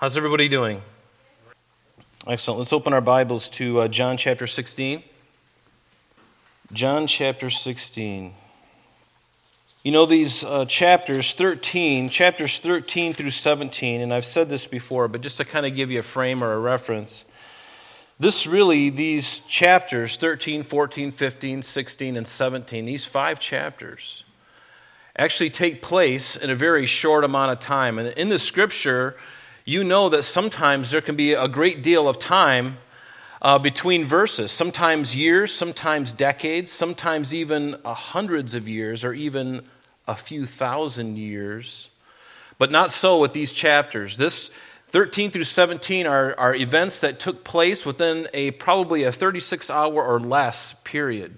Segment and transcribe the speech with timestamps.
[0.00, 0.80] How's everybody doing?
[2.24, 2.58] Excellent.
[2.58, 5.02] Let's open our Bibles to uh, John chapter 16.
[6.72, 8.32] John chapter 16.
[9.82, 15.08] You know, these uh, chapters 13, chapters 13 through 17, and I've said this before,
[15.08, 17.24] but just to kind of give you a frame or a reference,
[18.20, 24.22] this really, these chapters 13, 14, 15, 16, and 17, these five chapters
[25.16, 27.98] actually take place in a very short amount of time.
[27.98, 29.16] And in the scripture,
[29.68, 32.78] you know that sometimes there can be a great deal of time
[33.42, 39.60] uh, between verses, sometimes years, sometimes decades, sometimes even hundreds of years, or even
[40.06, 41.90] a few thousand years.
[42.56, 44.16] But not so with these chapters.
[44.16, 44.50] This
[44.88, 50.02] 13 through 17 are, are events that took place within a probably a 36 hour
[50.02, 51.36] or less period.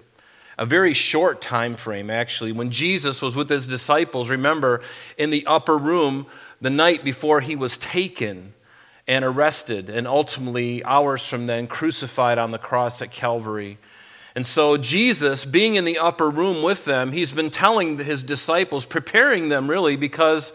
[0.57, 2.53] A very short time frame, actually.
[2.53, 4.81] When Jesus was with his disciples, remember,
[5.17, 6.27] in the upper room
[6.61, 8.53] the night before he was taken
[9.07, 13.77] and arrested, and ultimately, hours from then, crucified on the cross at Calvary.
[14.35, 18.85] And so, Jesus, being in the upper room with them, he's been telling his disciples,
[18.85, 20.53] preparing them really, because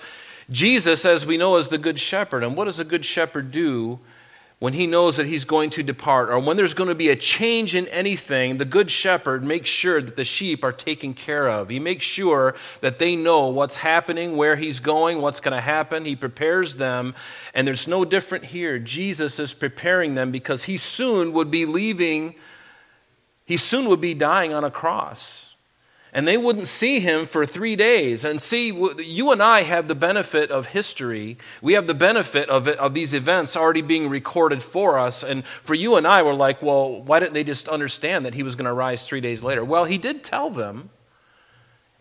[0.49, 2.45] Jesus, as we know, is the good shepherd.
[2.45, 3.99] And what does a good shepherd do
[4.59, 7.17] when he knows that he's going to depart, or when there's going to be a
[7.17, 11.69] change in anything, the good shepherd makes sure that the sheep are taken care of.
[11.69, 16.07] He makes sure that they know what's happening, where he's going, what's going to happen.
[16.07, 17.15] He prepares them,
[17.53, 18.79] and there's no different here.
[18.79, 22.35] Jesus is preparing them because he soon would be leaving,
[23.45, 25.46] he soon would be dying on a cross
[26.17, 28.25] and they wouldn't see him for three days.
[28.25, 28.69] And see,
[29.05, 31.37] you and I have the benefit of history.
[31.61, 35.23] We have the benefit of, it, of these events already being recorded for us.
[35.23, 38.43] And for you and I, we're like, well, why didn't they just understand that he
[38.43, 39.63] was going to rise three days later?
[39.63, 40.89] Well, he did tell them,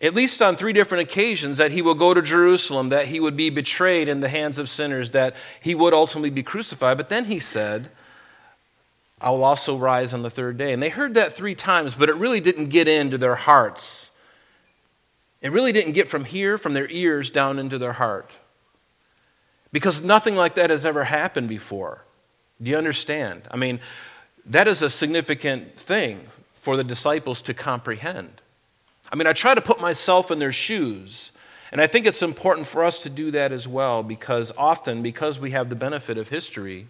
[0.00, 3.36] at least on three different occasions, that he will go to Jerusalem, that he would
[3.36, 6.96] be betrayed in the hands of sinners, that he would ultimately be crucified.
[6.96, 7.90] But then he said,
[9.20, 10.72] I will also rise on the third day.
[10.72, 14.10] And they heard that three times, but it really didn't get into their hearts.
[15.40, 18.30] It really didn't get from here, from their ears, down into their heart.
[19.72, 22.04] Because nothing like that has ever happened before.
[22.62, 23.42] Do you understand?
[23.50, 23.80] I mean,
[24.44, 28.42] that is a significant thing for the disciples to comprehend.
[29.12, 31.32] I mean, I try to put myself in their shoes.
[31.72, 35.40] And I think it's important for us to do that as well because often, because
[35.40, 36.86] we have the benefit of history,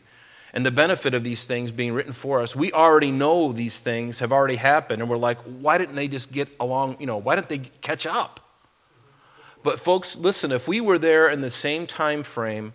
[0.56, 2.56] and the benefit of these things being written for us.
[2.56, 6.32] We already know these things have already happened, and we're like, why didn't they just
[6.32, 6.96] get along?
[6.98, 8.40] You know, why didn't they catch up?
[9.62, 12.72] But, folks, listen, if we were there in the same time frame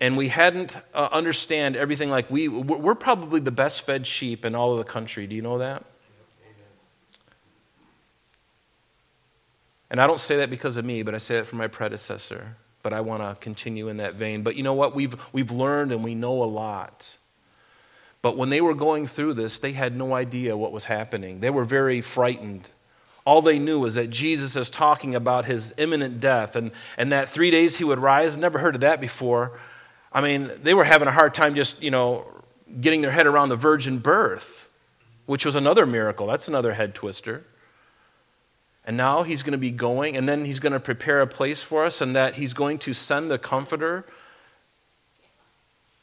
[0.00, 4.54] and we hadn't uh, understand everything like we, we're probably the best fed sheep in
[4.54, 5.26] all of the country.
[5.26, 5.84] Do you know that?
[9.90, 12.58] And I don't say that because of me, but I say it for my predecessor.
[12.84, 14.42] But I want to continue in that vein.
[14.42, 14.94] But you know what?
[14.94, 17.16] We've, we've learned and we know a lot.
[18.24, 21.40] But when they were going through this, they had no idea what was happening.
[21.40, 22.70] They were very frightened.
[23.26, 27.28] All they knew was that Jesus is talking about his imminent death and, and that
[27.28, 28.34] three days he would rise.
[28.34, 29.60] Never heard of that before.
[30.10, 32.24] I mean, they were having a hard time just, you know,
[32.80, 34.70] getting their head around the virgin birth,
[35.26, 36.26] which was another miracle.
[36.26, 37.44] That's another head twister.
[38.86, 41.62] And now he's going to be going, and then he's going to prepare a place
[41.62, 44.06] for us, and that he's going to send the comforter.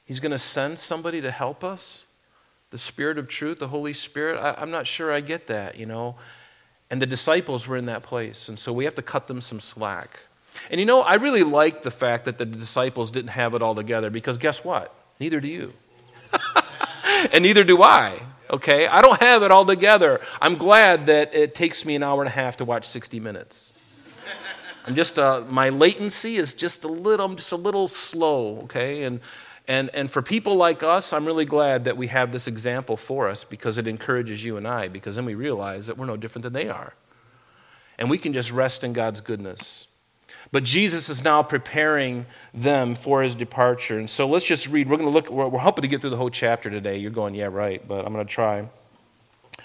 [0.05, 2.05] He's going to send somebody to help us
[2.71, 4.37] the Spirit of truth, the Holy Spirit.
[4.37, 6.15] I, am not sure I get that, you know.
[6.89, 9.59] And the disciples were in that place, and so we have to cut them some
[9.59, 10.21] slack.
[10.69, 13.75] And you know, I really like the fact that the disciples didn't have it all
[13.75, 14.93] together because guess what?
[15.19, 15.73] Neither do you.
[17.31, 18.19] and neither do I.
[18.49, 18.87] Okay?
[18.87, 20.19] I don't have it all together.
[20.41, 23.71] I'm glad that it takes me an hour and a half to watch 60 minutes.
[24.85, 29.03] I'm just uh, my latency is just a little I'm just a little slow, okay?
[29.03, 29.21] And
[29.67, 33.29] and, and for people like us, I'm really glad that we have this example for
[33.29, 36.43] us because it encourages you and I, because then we realize that we're no different
[36.43, 36.93] than they are.
[37.97, 39.87] And we can just rest in God's goodness.
[40.51, 43.99] But Jesus is now preparing them for his departure.
[43.99, 44.89] And so let's just read.
[44.89, 46.97] We're going to look, we're, we're hoping to get through the whole chapter today.
[46.97, 48.67] You're going, yeah, right, but I'm going to try.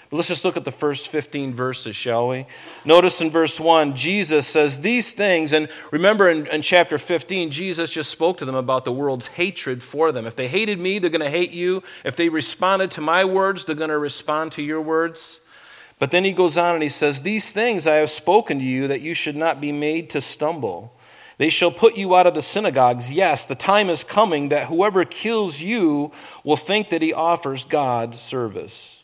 [0.09, 2.45] But let's just look at the first 15 verses, shall we?
[2.85, 7.91] Notice in verse 1, Jesus says these things, and remember in, in, chapter 15, Jesus
[7.91, 10.25] just spoke to them about the world's hatred for them.
[10.25, 11.83] If they hated me, they're going to hate you.
[12.05, 15.41] If they responded to my words, they're going to respond to your words.
[15.99, 18.87] But then he goes on and he says, These things I have spoken to you
[18.87, 20.93] that you should not be made to stumble.
[21.37, 23.11] They shall put you out of the synagogues.
[23.11, 26.11] Yes, the time is coming that whoever kills you
[26.43, 28.96] will think that he offers God service.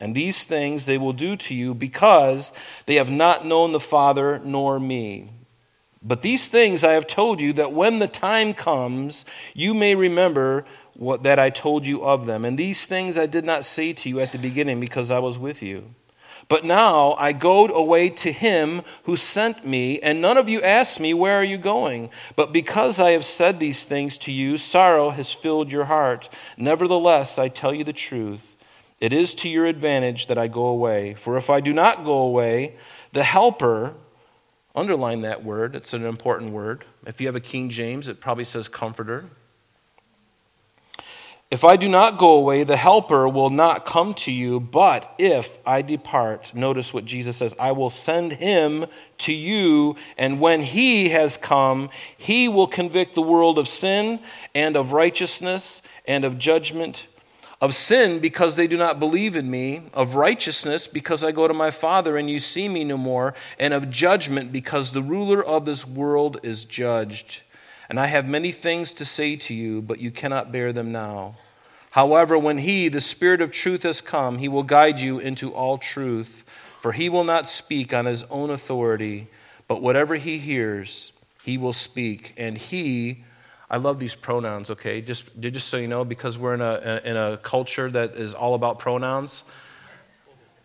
[0.00, 2.52] And these things they will do to you because
[2.84, 5.30] they have not known the Father nor me.
[6.02, 10.64] But these things I have told you that when the time comes, you may remember
[10.94, 12.44] what, that I told you of them.
[12.44, 15.38] And these things I did not say to you at the beginning because I was
[15.38, 15.94] with you.
[16.48, 21.00] But now I go away to him who sent me, and none of you ask
[21.00, 22.08] me, Where are you going?
[22.36, 26.28] But because I have said these things to you, sorrow has filled your heart.
[26.56, 28.55] Nevertheless, I tell you the truth.
[29.00, 31.14] It is to your advantage that I go away.
[31.14, 32.76] For if I do not go away,
[33.12, 33.94] the Helper,
[34.74, 36.84] underline that word, it's an important word.
[37.06, 39.26] If you have a King James, it probably says comforter.
[41.48, 45.58] If I do not go away, the Helper will not come to you, but if
[45.64, 48.86] I depart, notice what Jesus says I will send him
[49.18, 54.18] to you, and when he has come, he will convict the world of sin
[54.56, 57.06] and of righteousness and of judgment.
[57.58, 61.54] Of sin, because they do not believe in me, of righteousness, because I go to
[61.54, 65.64] my Father and you see me no more, and of judgment, because the ruler of
[65.64, 67.42] this world is judged.
[67.88, 71.36] And I have many things to say to you, but you cannot bear them now.
[71.92, 75.78] However, when He, the Spirit of truth, has come, He will guide you into all
[75.78, 76.44] truth.
[76.78, 79.28] For He will not speak on His own authority,
[79.66, 81.12] but whatever He hears,
[81.42, 82.34] He will speak.
[82.36, 83.24] And He,
[83.70, 85.00] I love these pronouns, okay?
[85.00, 88.54] Just, just so you know, because we're in a, in a culture that is all
[88.54, 89.42] about pronouns,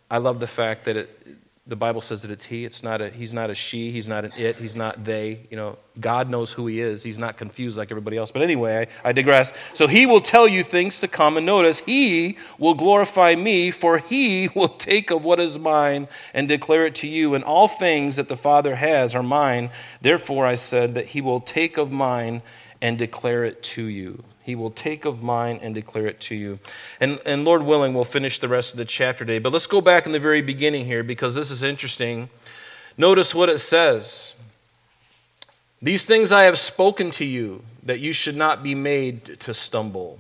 [0.10, 2.66] I love the fact that it, the Bible says that it's he.
[2.66, 3.92] It's not a, he's not a she.
[3.92, 4.58] He's not an it.
[4.58, 5.48] He's not they.
[5.50, 7.02] You know, God knows who he is.
[7.02, 8.32] He's not confused like everybody else.
[8.32, 9.54] But anyway, I, I digress.
[9.74, 11.38] So he will tell you things to come.
[11.38, 16.48] And notice, he will glorify me, for he will take of what is mine and
[16.48, 17.36] declare it to you.
[17.36, 19.70] And all things that the Father has are mine.
[20.02, 22.42] Therefore, I said that he will take of mine
[22.82, 24.24] and declare it to you.
[24.44, 26.60] He will take of mine and declare it to you.
[27.00, 29.40] And, and Lord willing, we'll finish the rest of the chapter today.
[29.40, 32.30] But let's go back in the very beginning here because this is interesting.
[32.98, 34.34] Notice what it says
[35.82, 40.20] These things I have spoken to you, that you should not be made to stumble.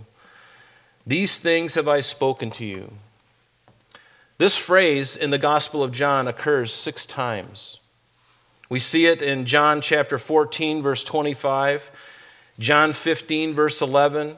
[1.06, 2.94] These things have I spoken to you.
[4.38, 7.80] This phrase in the Gospel of John occurs six times.
[8.70, 11.92] We see it in John chapter 14, verse 25.
[12.62, 14.38] John 15, verse 11.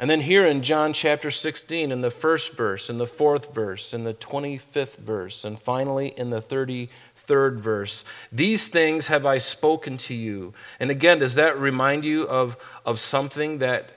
[0.00, 3.94] And then here in John chapter 16, in the first verse, in the fourth verse,
[3.94, 9.96] in the 25th verse, and finally in the 33rd verse, these things have I spoken
[9.98, 10.54] to you.
[10.80, 13.90] And again, does that remind you of, of something that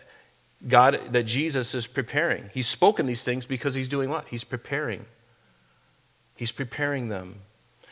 [0.67, 2.51] God, that Jesus is preparing?
[2.53, 4.27] He's spoken these things because he's doing what?
[4.27, 5.05] He's preparing.
[6.35, 7.39] He's preparing them.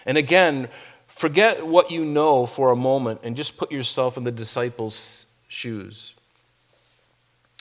[0.05, 0.67] And again,
[1.07, 6.13] forget what you know for a moment and just put yourself in the disciples' shoes.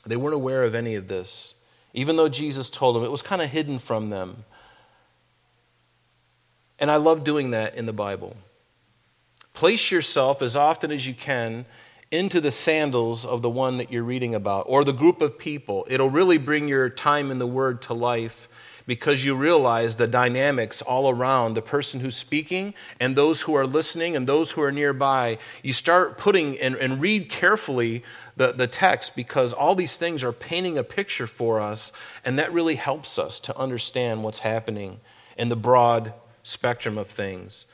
[0.06, 1.54] They weren't aware of any of this.
[1.92, 4.44] Even though Jesus told them, it was kind of hidden from them.
[6.78, 8.36] And I love doing that in the Bible.
[9.52, 11.66] Place yourself as often as you can
[12.10, 15.86] into the sandals of the one that you're reading about or the group of people.
[15.90, 18.48] It'll really bring your time in the Word to life
[18.90, 23.64] because you realize the dynamics all around the person who's speaking and those who are
[23.64, 25.38] listening and those who are nearby.
[25.62, 28.02] You start putting and, and read carefully
[28.34, 31.92] the, the text because all these things are painting a picture for us,
[32.24, 34.98] and that really helps us to understand what's happening
[35.38, 36.12] in the broad
[36.42, 37.66] spectrum of things.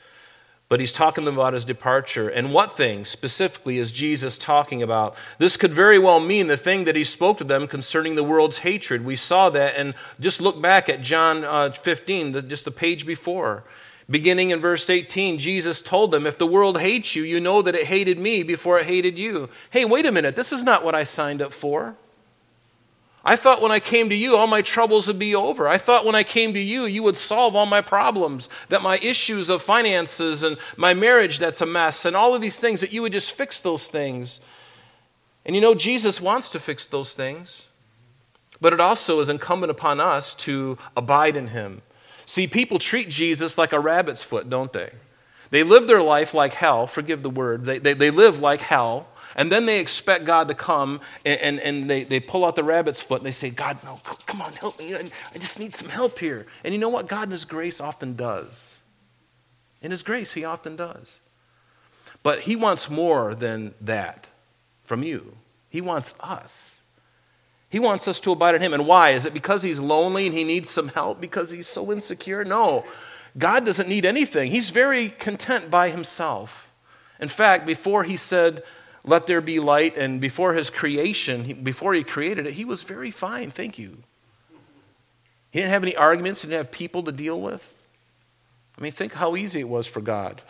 [0.69, 2.27] But he's talking about his departure.
[2.27, 5.15] And what thing specifically is Jesus talking about?
[5.37, 8.59] This could very well mean the thing that he spoke to them concerning the world's
[8.59, 9.05] hatred.
[9.05, 13.63] We saw that, and just look back at John uh, 15, just the page before.
[14.09, 17.75] Beginning in verse 18, Jesus told them, If the world hates you, you know that
[17.75, 19.49] it hated me before it hated you.
[19.69, 21.95] Hey, wait a minute, this is not what I signed up for.
[23.27, 25.67] I thought when I came to you, all my troubles would be over.
[25.67, 28.99] I thought when I came to you, you would solve all my problems, that my
[28.99, 32.93] issues of finances and my marriage that's a mess, and all of these things, that
[32.93, 34.39] you would just fix those things.
[35.45, 37.67] And you know, Jesus wants to fix those things,
[38.61, 41.81] but it also is incumbent upon us to abide in him.
[42.25, 44.91] See, people treat Jesus like a rabbit's foot, don't they?
[45.49, 47.65] They live their life like hell, forgive the word.
[47.65, 51.59] They, they, they live like hell and then they expect God to come and, and,
[51.59, 54.51] and, they, they pull out the rabbit's foot and they say, God, no, come on,
[54.53, 54.95] help me.
[54.95, 56.47] I just need some help here.
[56.63, 57.07] And you know what?
[57.07, 58.79] God in His grace often does.
[59.79, 61.19] In His grace, He often does.
[62.23, 64.31] But He wants more than that
[64.81, 65.37] from you,
[65.69, 66.73] He wants us.
[67.69, 68.73] He wants us to abide in Him.
[68.73, 69.09] And why?
[69.11, 72.43] Is it because He's lonely and He needs some help because He's so insecure?
[72.43, 72.85] No.
[73.37, 74.49] God doesn't need anything.
[74.49, 76.73] He's very content by Himself.
[77.19, 78.63] In fact, before He said,
[79.03, 79.97] let there be light.
[79.97, 83.51] And before his creation, before he created it, he was very fine.
[83.51, 83.97] Thank you.
[85.51, 87.73] He didn't have any arguments, he didn't have people to deal with.
[88.77, 90.41] I mean, think how easy it was for God.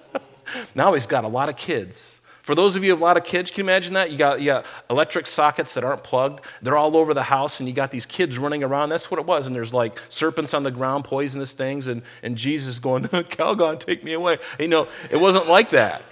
[0.74, 2.20] now he's got a lot of kids.
[2.42, 4.10] For those of you who have a lot of kids, can you imagine that?
[4.10, 6.40] You got, you got electric sockets that aren't plugged.
[6.62, 8.88] They're all over the house, and you got these kids running around.
[8.88, 9.46] That's what it was.
[9.46, 14.02] And there's like serpents on the ground, poisonous things, and, and Jesus going, Calgon, take
[14.02, 14.38] me away.
[14.58, 16.02] You know, it wasn't like that.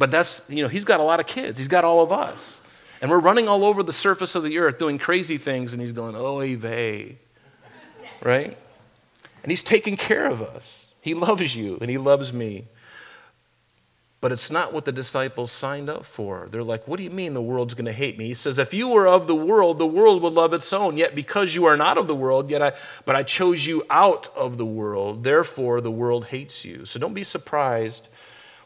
[0.00, 1.58] But that's, you know, he's got a lot of kids.
[1.58, 2.62] He's got all of us.
[3.02, 5.92] And we're running all over the surface of the earth doing crazy things, and he's
[5.92, 7.18] going, oh, vey.
[8.22, 8.56] Right?
[9.42, 10.94] And he's taking care of us.
[11.02, 12.64] He loves you, and he loves me.
[14.22, 16.48] But it's not what the disciples signed up for.
[16.50, 18.26] They're like, What do you mean the world's going to hate me?
[18.26, 20.98] He says, If you were of the world, the world would love its own.
[20.98, 22.72] Yet because you are not of the world, yet I,
[23.06, 26.84] but I chose you out of the world, therefore the world hates you.
[26.84, 28.08] So don't be surprised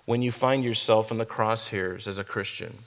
[0.05, 2.79] when you find yourself in the crosshairs as a Christian.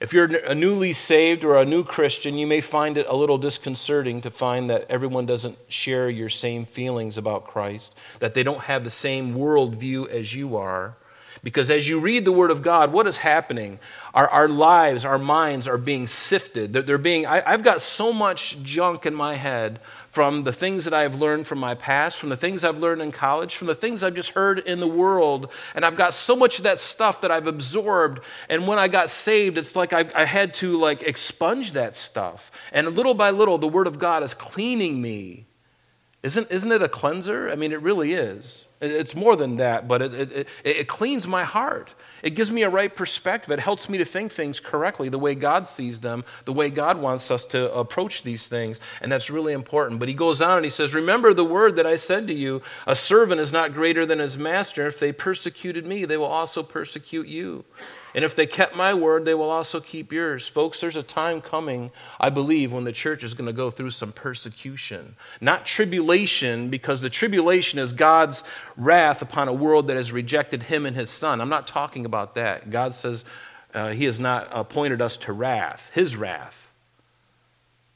[0.00, 3.38] If you're a newly saved or a new Christian, you may find it a little
[3.38, 8.62] disconcerting to find that everyone doesn't share your same feelings about Christ, that they don't
[8.62, 10.96] have the same worldview as you are.
[11.44, 13.78] Because as you read the Word of God, what is happening?
[14.14, 16.72] Our, our lives, our minds are being sifted.
[16.72, 20.86] They're, they're being, I, I've got so much junk in my head from the things
[20.86, 23.74] that I've learned from my past, from the things I've learned in college, from the
[23.74, 25.52] things I've just heard in the world.
[25.74, 28.20] And I've got so much of that stuff that I've absorbed.
[28.48, 32.50] And when I got saved, it's like I, I had to like expunge that stuff.
[32.72, 35.44] And little by little, the Word of God is cleaning me.
[36.22, 37.50] Isn't, isn't it a cleanser?
[37.50, 38.64] I mean, it really is.
[38.92, 41.94] It's more than that, but it, it, it, cleans my heart.
[42.22, 43.50] It gives me a right perspective.
[43.50, 46.98] It helps me to think things correctly, the way God sees them, the way God
[46.98, 48.80] wants us to approach these things.
[49.00, 50.00] And that's really important.
[50.00, 52.62] But he goes on and he says, Remember the word that I said to you
[52.86, 54.86] a servant is not greater than his master.
[54.86, 57.64] If they persecuted me, they will also persecute you.
[58.14, 60.46] And if they kept my word, they will also keep yours.
[60.46, 61.90] Folks, there's a time coming,
[62.20, 65.16] I believe, when the church is going to go through some persecution.
[65.40, 68.44] Not tribulation, because the tribulation is God's
[68.76, 71.40] wrath upon a world that has rejected him and his son.
[71.40, 72.70] I'm not talking about that.
[72.70, 73.24] God says
[73.74, 76.70] uh, he has not appointed us to wrath, his wrath.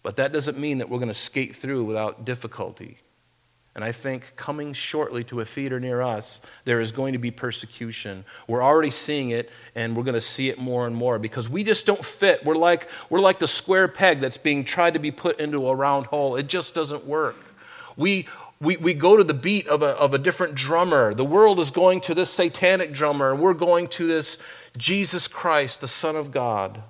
[0.03, 2.99] But that doesn't mean that we're going to skate through without difficulty.
[3.79, 7.31] And I think coming shortly to a theater near us, there is going to be
[7.31, 8.25] persecution.
[8.49, 11.63] We're already seeing it, and we're going to see it more and more because we
[11.63, 12.45] just don't fit.
[12.45, 15.77] We're like, we're like the square peg that's being tried to be put into a
[15.77, 16.35] round hole.
[16.35, 17.37] It just doesn't work.
[17.97, 18.27] We,
[18.61, 21.15] we, we go to the beat of a, of a different drummer.
[21.15, 24.39] The world is going to this satanic drummer, and we're going to this
[24.77, 26.83] Jesus Christ, the Son of God.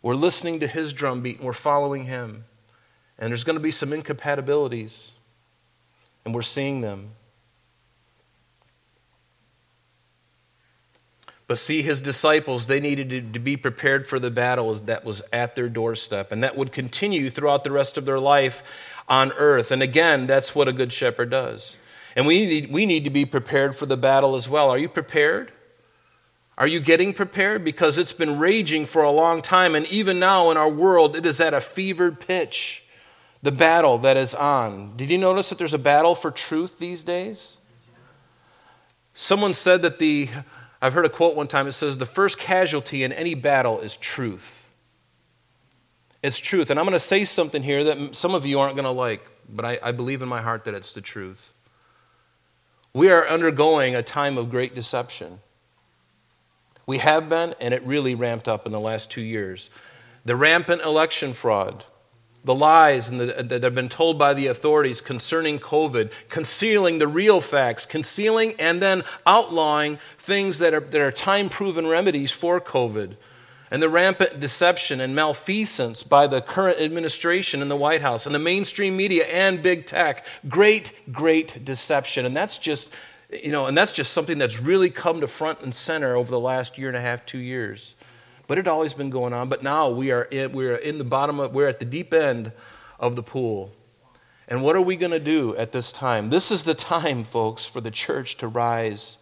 [0.00, 2.46] We're listening to his drumbeat and we're following him.
[3.18, 5.12] And there's going to be some incompatibilities
[6.24, 7.10] and we're seeing them.
[11.46, 15.54] But see, his disciples, they needed to be prepared for the battle that was at
[15.54, 18.62] their doorstep, and that would continue throughout the rest of their life
[19.08, 19.70] on earth.
[19.70, 21.76] And again, that's what a good shepherd does.
[22.16, 24.70] And we need, we need to be prepared for the battle as well.
[24.70, 25.52] Are you prepared?
[26.56, 27.64] Are you getting prepared?
[27.64, 31.26] Because it's been raging for a long time, and even now in our world, it
[31.26, 32.84] is at a fevered pitch
[33.42, 34.96] the battle that is on.
[34.96, 37.58] Did you notice that there's a battle for truth these days?
[39.14, 40.28] Someone said that the,
[40.80, 43.96] I've heard a quote one time, it says, the first casualty in any battle is
[43.96, 44.70] truth.
[46.22, 46.70] It's truth.
[46.70, 49.28] And I'm going to say something here that some of you aren't going to like,
[49.48, 51.52] but I, I believe in my heart that it's the truth.
[52.94, 55.40] We are undergoing a time of great deception.
[56.86, 59.68] We have been, and it really ramped up in the last two years.
[60.24, 61.84] The rampant election fraud,
[62.44, 67.08] the lies the, uh, that have been told by the authorities concerning COVID, concealing the
[67.08, 72.60] real facts, concealing and then outlawing things that are, that are time proven remedies for
[72.60, 73.16] COVID,
[73.70, 78.34] and the rampant deception and malfeasance by the current administration in the White House and
[78.34, 80.26] the mainstream media and big tech.
[80.46, 82.26] Great, great deception.
[82.26, 82.90] And that's just,
[83.42, 86.38] you know, and that's just something that's really come to front and center over the
[86.38, 87.94] last year and a half, two years.
[88.46, 89.48] But it always been going on.
[89.48, 92.12] But now we are in, we are in the bottom of, we're at the deep
[92.12, 92.52] end
[92.98, 93.72] of the pool.
[94.48, 96.28] And what are we going to do at this time?
[96.28, 99.18] This is the time, folks, for the church to rise.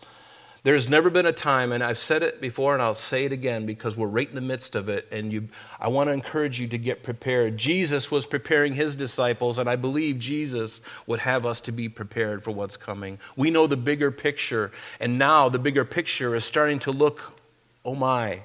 [0.63, 3.65] There's never been a time, and I've said it before and I'll say it again
[3.65, 5.09] because we're right in the midst of it.
[5.11, 5.49] And you,
[5.79, 7.57] I want to encourage you to get prepared.
[7.57, 12.43] Jesus was preparing his disciples, and I believe Jesus would have us to be prepared
[12.43, 13.19] for what's coming.
[13.37, 17.41] We know the bigger picture, and now the bigger picture is starting to look,
[17.83, 18.43] oh my,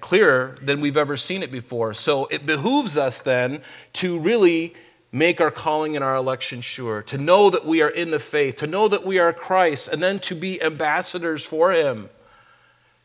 [0.00, 1.94] clearer than we've ever seen it before.
[1.94, 3.62] So it behooves us then
[3.94, 4.74] to really
[5.12, 8.56] make our calling and our election sure, to know that we are in the faith,
[8.56, 12.08] to know that we are Christ, and then to be ambassadors for Him.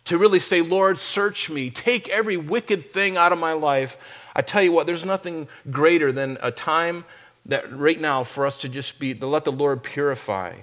[0.05, 3.97] To really say, Lord, search me, take every wicked thing out of my life.
[4.35, 7.05] I tell you what, there's nothing greater than a time
[7.47, 10.57] that right now for us to just be, to let the Lord purify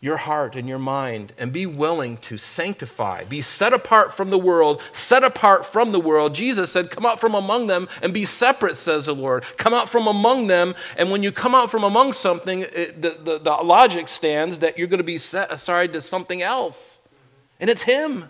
[0.00, 4.38] your heart and your mind and be willing to sanctify, be set apart from the
[4.38, 6.34] world, set apart from the world.
[6.34, 9.44] Jesus said, Come out from among them and be separate, says the Lord.
[9.56, 13.18] Come out from among them, and when you come out from among something, it, the,
[13.20, 17.00] the, the logic stands that you're going to be set aside to something else.
[17.58, 18.28] And it's Him.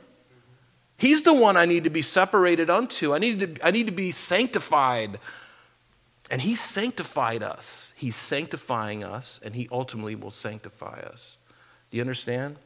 [0.96, 3.14] He's the one I need to be separated unto.
[3.14, 5.20] I need to, I need to be sanctified.
[6.30, 7.92] And He sanctified us.
[7.94, 11.37] He's sanctifying us, and He ultimately will sanctify us.
[11.90, 12.56] Do you understand?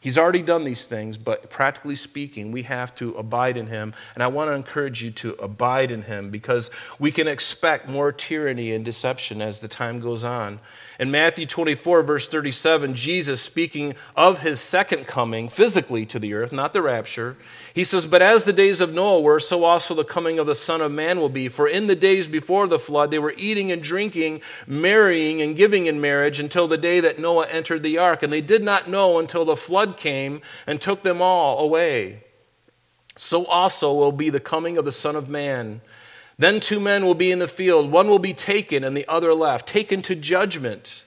[0.00, 3.94] He's already done these things, but practically speaking, we have to abide in him.
[4.14, 8.12] And I want to encourage you to abide in him because we can expect more
[8.12, 10.60] tyranny and deception as the time goes on.
[10.98, 16.50] In Matthew 24, verse 37, Jesus, speaking of his second coming physically to the earth,
[16.50, 17.36] not the rapture,
[17.72, 20.56] he says, But as the days of Noah were, so also the coming of the
[20.56, 21.48] Son of Man will be.
[21.48, 25.86] For in the days before the flood, they were eating and drinking, marrying and giving
[25.86, 28.24] in marriage until the day that Noah entered the ark.
[28.24, 32.24] And they did not know until the flood came and took them all away.
[33.14, 35.80] So also will be the coming of the Son of Man.
[36.38, 39.34] Then two men will be in the field, one will be taken and the other
[39.34, 41.04] left, taken to judgment.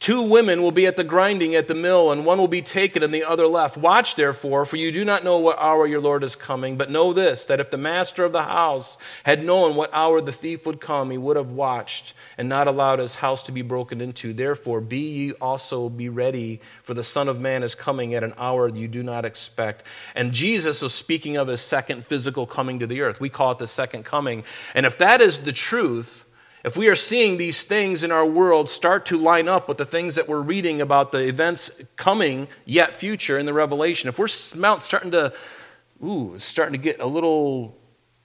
[0.00, 3.02] Two women will be at the grinding at the mill, and one will be taken
[3.02, 3.76] and the other left.
[3.76, 6.76] Watch, therefore, for you do not know what hour your Lord is coming.
[6.76, 10.30] But know this that if the master of the house had known what hour the
[10.30, 14.00] thief would come, he would have watched and not allowed his house to be broken
[14.00, 14.32] into.
[14.32, 18.34] Therefore, be ye also be ready, for the Son of Man is coming at an
[18.38, 19.82] hour you do not expect.
[20.14, 23.20] And Jesus was speaking of his second physical coming to the earth.
[23.20, 24.44] We call it the second coming.
[24.74, 26.24] And if that is the truth,
[26.68, 29.86] if we are seeing these things in our world start to line up with the
[29.86, 34.28] things that we're reading about the events coming yet future in the Revelation, if we're
[34.28, 35.32] starting to,
[36.04, 37.74] ooh, starting to get a little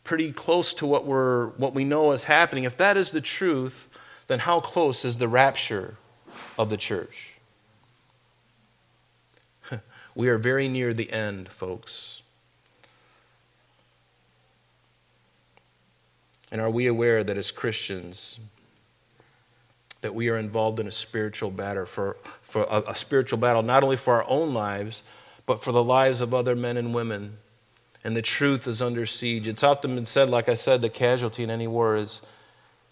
[0.03, 3.87] pretty close to what we're what we know is happening, if that is the truth,
[4.27, 5.95] then how close is the rapture
[6.59, 7.35] of the church?
[10.15, 12.22] we are very near the end, folks.
[16.53, 18.39] And are we aware that as Christians,
[20.01, 23.83] that we are involved in a spiritual battle for, for a, a spiritual battle not
[23.83, 25.01] only for our own lives,
[25.47, 27.37] but for the lives of other men and women.
[28.03, 29.47] And the truth is under siege.
[29.47, 32.21] It's often been said, like I said, the casualty in any war is,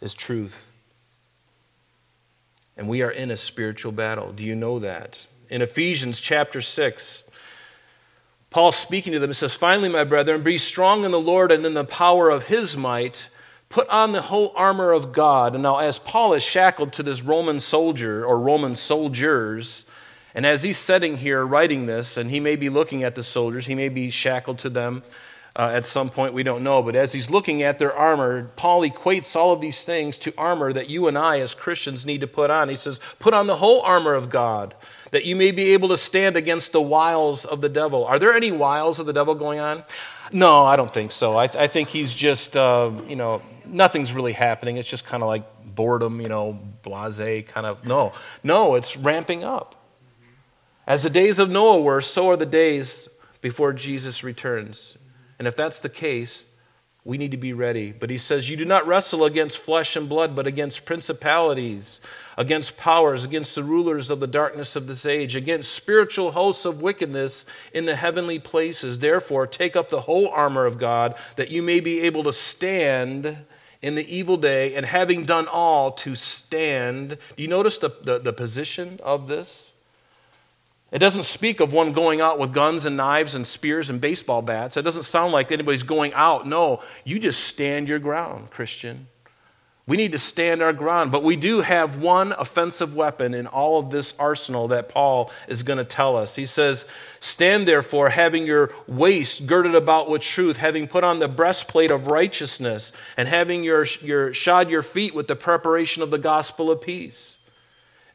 [0.02, 0.72] is truth.
[2.76, 4.32] And we are in a spiritual battle.
[4.32, 5.28] Do you know that?
[5.52, 7.26] In Ephesians chapter 6,
[8.50, 11.64] Paul speaking to them, he says, Finally, my brethren, be strong in the Lord and
[11.64, 13.30] in the power of his might.
[13.72, 15.54] Put on the whole armor of God.
[15.54, 19.86] And now, as Paul is shackled to this Roman soldier or Roman soldiers,
[20.36, 23.66] and as he's sitting here writing this, and he may be looking at the soldiers,
[23.66, 25.04] he may be shackled to them
[25.54, 26.82] uh, at some point, we don't know.
[26.82, 30.72] But as he's looking at their armor, Paul equates all of these things to armor
[30.72, 32.70] that you and I as Christians need to put on.
[32.70, 34.76] He says, Put on the whole armor of God
[35.12, 38.06] that you may be able to stand against the wiles of the devil.
[38.06, 39.84] Are there any wiles of the devil going on?
[40.32, 41.38] No, I don't think so.
[41.38, 44.78] I, th- I think he's just, uh, you know, nothing's really happening.
[44.78, 45.44] It's just kind of like
[45.76, 47.86] boredom, you know, blase kind of.
[47.86, 48.14] No,
[48.44, 49.76] no, it's ramping up.
[50.88, 53.10] As the days of Noah were, so are the days
[53.42, 54.98] before Jesus returns.
[55.38, 56.48] And if that's the case,
[57.04, 57.92] we need to be ready.
[57.92, 62.00] But he says, You do not wrestle against flesh and blood, but against principalities,
[62.38, 66.82] against powers, against the rulers of the darkness of this age, against spiritual hosts of
[66.82, 69.00] wickedness in the heavenly places.
[69.00, 73.46] Therefore, take up the whole armor of God, that you may be able to stand
[73.82, 77.18] in the evil day, and having done all, to stand.
[77.36, 79.71] Do you notice the, the, the position of this?
[80.92, 84.42] It doesn't speak of one going out with guns and knives and spears and baseball
[84.42, 84.76] bats.
[84.76, 86.46] It doesn't sound like anybody's going out.
[86.46, 89.08] No, you just stand your ground, Christian.
[89.88, 93.80] We need to stand our ground, but we do have one offensive weapon in all
[93.80, 96.36] of this arsenal that Paul is going to tell us.
[96.36, 96.86] He says,
[97.20, 102.08] Stand therefore, having your waist girded about with truth, having put on the breastplate of
[102.08, 106.80] righteousness, and having your, your, shod your feet with the preparation of the gospel of
[106.80, 107.38] peace.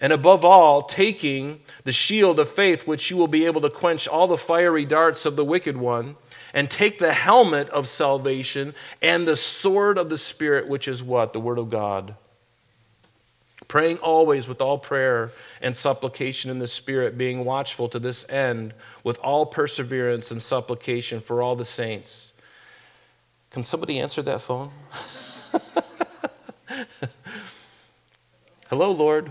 [0.01, 4.07] And above all, taking the shield of faith, which you will be able to quench
[4.07, 6.17] all the fiery darts of the wicked one,
[6.53, 11.33] and take the helmet of salvation and the sword of the Spirit, which is what?
[11.33, 12.15] The Word of God.
[13.69, 18.75] Praying always with all prayer and supplication in the Spirit, being watchful to this end
[19.03, 22.33] with all perseverance and supplication for all the saints.
[23.51, 24.71] Can somebody answer that phone?
[28.69, 29.31] Hello, Lord.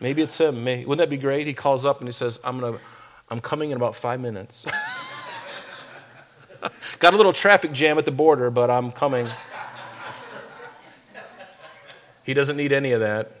[0.00, 0.64] Maybe it's him.
[0.64, 1.46] Wouldn't that be great?
[1.46, 2.78] He calls up and he says, I'm, gonna,
[3.28, 4.64] I'm coming in about five minutes.
[6.98, 9.28] Got a little traffic jam at the border, but I'm coming.
[12.22, 13.32] He doesn't need any of that.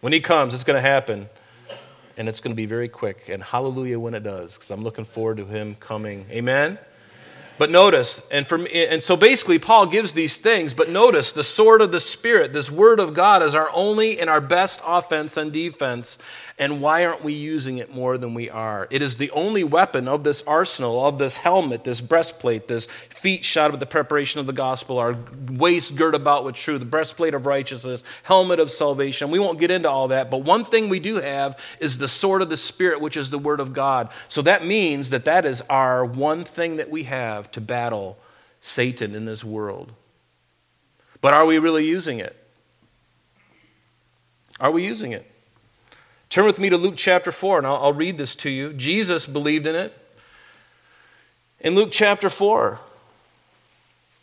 [0.00, 1.28] When he comes, it's going to happen.
[2.16, 3.28] and it's going to be very quick.
[3.28, 6.26] And hallelujah when it does, because I'm looking forward to him coming.
[6.30, 6.78] Amen?
[7.58, 11.80] But notice, and, me, and so basically, Paul gives these things, but notice the sword
[11.80, 15.52] of the Spirit, this word of God, is our only and our best offense and
[15.52, 16.18] defense.
[16.58, 18.86] And why aren't we using it more than we are?
[18.90, 23.44] It is the only weapon of this arsenal, of this helmet, this breastplate, this feet
[23.44, 25.16] shod with the preparation of the gospel, our
[25.48, 29.30] waist girt about with truth, the breastplate of righteousness, helmet of salvation.
[29.30, 32.42] We won't get into all that, but one thing we do have is the sword
[32.42, 34.10] of the Spirit, which is the word of God.
[34.28, 38.18] So that means that that is our one thing that we have to battle
[38.60, 39.92] Satan in this world.
[41.20, 42.36] But are we really using it?
[44.60, 45.30] Are we using it?
[46.30, 48.72] Turn with me to Luke chapter 4, and I'll, I'll read this to you.
[48.72, 49.96] Jesus believed in it.
[51.60, 52.80] In Luke chapter 4,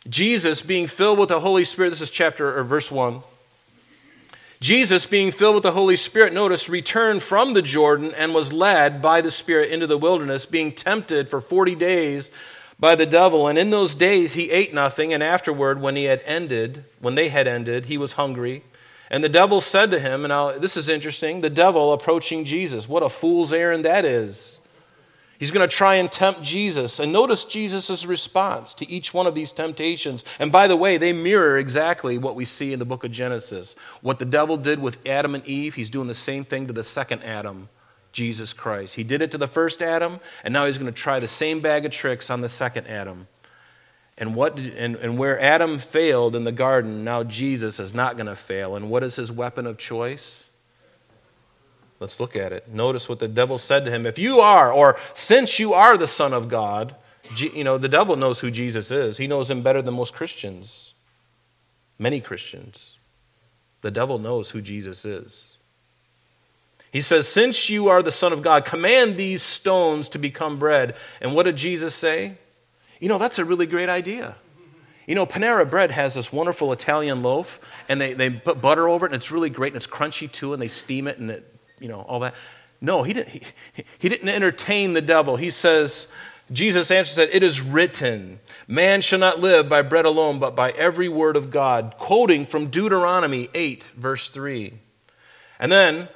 [0.08, 3.20] Jesus being filled with the Holy Spirit, this is chapter or verse 1.
[4.60, 9.00] Jesus, being filled with the Holy Spirit, notice, returned from the Jordan and was led
[9.00, 12.30] by the Spirit into the wilderness, being tempted for 40 days
[12.80, 13.46] by the devil.
[13.46, 17.28] And in those days he ate nothing, and afterward, when he had ended, when they
[17.28, 18.64] had ended, he was hungry.
[19.10, 22.88] And the devil said to him, and now this is interesting the devil approaching Jesus.
[22.88, 24.60] What a fool's errand that is.
[25.40, 27.00] He's going to try and tempt Jesus.
[27.00, 30.22] And notice Jesus' response to each one of these temptations.
[30.38, 33.74] And by the way, they mirror exactly what we see in the book of Genesis.
[34.02, 36.82] What the devil did with Adam and Eve, he's doing the same thing to the
[36.82, 37.70] second Adam,
[38.12, 38.96] Jesus Christ.
[38.96, 41.60] He did it to the first Adam, and now he's going to try the same
[41.60, 43.28] bag of tricks on the second Adam.
[44.18, 48.26] And, what and, and where Adam failed in the garden, now Jesus is not going
[48.26, 48.76] to fail.
[48.76, 50.50] And what is his weapon of choice?
[52.00, 52.68] Let's look at it.
[52.68, 54.06] Notice what the devil said to him.
[54.06, 56.94] If you are, or since you are the Son of God,
[57.36, 59.18] you know, the devil knows who Jesus is.
[59.18, 60.94] He knows him better than most Christians,
[61.98, 62.98] many Christians.
[63.82, 65.49] The devil knows who Jesus is.
[66.90, 70.94] He says, Since you are the Son of God, command these stones to become bread.
[71.20, 72.38] And what did Jesus say?
[72.98, 74.36] You know, that's a really great idea.
[75.06, 79.06] You know, Panera Bread has this wonderful Italian loaf, and they, they put butter over
[79.06, 81.54] it, and it's really great, and it's crunchy too, and they steam it, and it,
[81.80, 82.34] you know, all that.
[82.80, 83.42] No, he didn't, he,
[83.98, 85.36] he didn't entertain the devil.
[85.36, 86.06] He says,
[86.52, 90.70] Jesus answered, said, It is written, man shall not live by bread alone, but by
[90.72, 94.74] every word of God, quoting from Deuteronomy 8, verse 3.
[95.58, 96.08] And then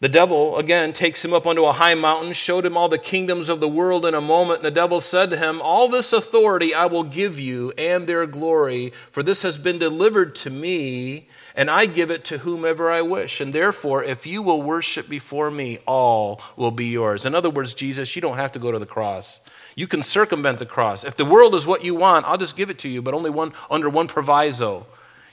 [0.00, 3.50] the devil, again, takes him up onto a high mountain, showed him all the kingdoms
[3.50, 4.60] of the world in a moment.
[4.60, 8.26] And the devil said to him, All this authority I will give you and their
[8.26, 13.02] glory, for this has been delivered to me, and I give it to whomever I
[13.02, 13.42] wish.
[13.42, 17.26] And therefore, if you will worship before me, all will be yours.
[17.26, 19.40] In other words, Jesus, you don't have to go to the cross.
[19.76, 21.04] You can circumvent the cross.
[21.04, 23.28] If the world is what you want, I'll just give it to you, but only
[23.28, 24.86] one under one proviso.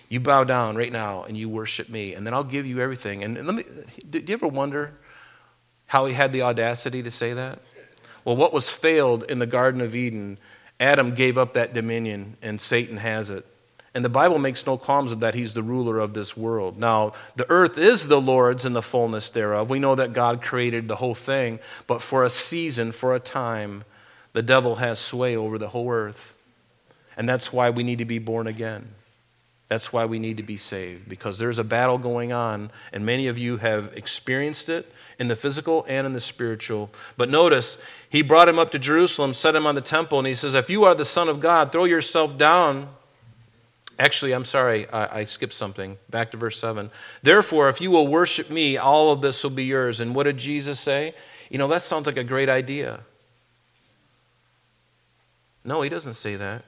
[0.10, 3.24] You bow down right now and you worship me, and then I'll give you everything.
[3.24, 3.64] And let me,
[4.10, 4.94] do you ever wonder
[5.88, 7.60] how he had the audacity to say that?
[8.24, 10.38] Well, what was failed in the Garden of Eden,
[10.80, 13.46] Adam gave up that dominion, and Satan has it.
[13.94, 15.34] And the Bible makes no qualms of that.
[15.34, 16.78] He's the ruler of this world.
[16.78, 19.70] Now, the earth is the Lord's and the fullness thereof.
[19.70, 23.86] We know that God created the whole thing, but for a season, for a time,
[24.34, 26.36] the devil has sway over the whole earth.
[27.16, 28.90] And that's why we need to be born again.
[29.68, 33.28] That's why we need to be saved, because there's a battle going on, and many
[33.28, 36.90] of you have experienced it in the physical and in the spiritual.
[37.18, 37.78] But notice,
[38.10, 40.70] he brought him up to Jerusalem, set him on the temple, and he says, If
[40.70, 42.88] you are the Son of God, throw yourself down.
[44.00, 45.98] Actually, I'm sorry, I, I skipped something.
[46.10, 46.90] Back to verse 7.
[47.22, 50.00] Therefore, if you will worship me, all of this will be yours.
[50.00, 51.14] And what did Jesus say?
[51.50, 53.02] You know, that sounds like a great idea.
[55.66, 56.64] No, he doesn't say that.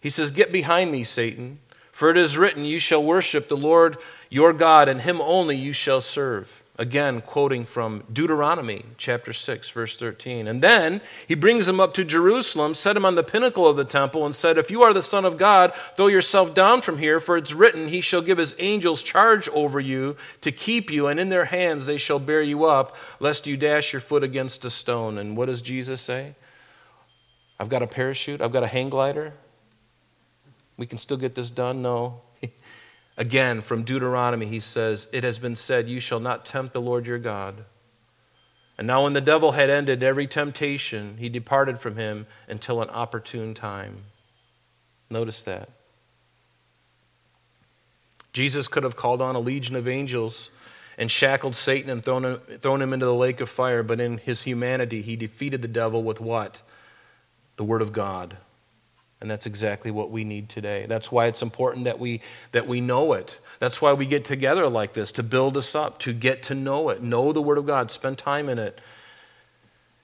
[0.00, 1.60] He says, Get behind me, Satan.
[1.96, 3.96] For it is written, You shall worship the Lord
[4.28, 6.62] your God, and him only you shall serve.
[6.78, 10.46] Again, quoting from Deuteronomy chapter 6, verse 13.
[10.46, 13.84] And then he brings him up to Jerusalem, set him on the pinnacle of the
[13.86, 17.18] temple, and said, If you are the Son of God, throw yourself down from here,
[17.18, 21.18] for it's written, He shall give His angels charge over you to keep you, and
[21.18, 24.70] in their hands they shall bear you up, lest you dash your foot against a
[24.70, 25.16] stone.
[25.16, 26.34] And what does Jesus say?
[27.58, 29.32] I've got a parachute, I've got a hang glider,
[30.76, 31.82] we can still get this done?
[31.82, 32.22] No.
[33.16, 37.06] Again, from Deuteronomy, he says, It has been said, You shall not tempt the Lord
[37.06, 37.64] your God.
[38.78, 42.90] And now, when the devil had ended every temptation, he departed from him until an
[42.90, 44.04] opportune time.
[45.10, 45.70] Notice that.
[48.34, 50.50] Jesus could have called on a legion of angels
[50.98, 54.18] and shackled Satan and thrown him, thrown him into the lake of fire, but in
[54.18, 56.60] his humanity, he defeated the devil with what?
[57.56, 58.36] The Word of God.
[59.20, 60.84] And that's exactly what we need today.
[60.86, 62.20] That's why it's important that we,
[62.52, 63.38] that we know it.
[63.58, 66.90] That's why we get together like this, to build us up, to get to know
[66.90, 68.78] it, know the Word of God, spend time in it.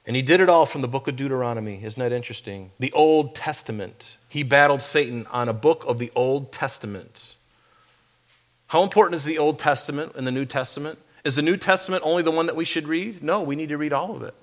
[0.05, 1.81] And he did it all from the book of Deuteronomy.
[1.83, 2.71] Isn't that interesting?
[2.79, 4.17] The Old Testament.
[4.27, 7.35] He battled Satan on a book of the Old Testament.
[8.67, 10.97] How important is the Old Testament and the New Testament?
[11.23, 13.23] Is the New Testament only the one that we should read?
[13.23, 14.33] No, we need to read all of it.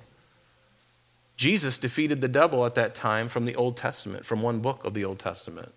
[1.40, 4.92] Jesus defeated the devil at that time from the Old Testament, from one book of
[4.92, 5.72] the Old Testament.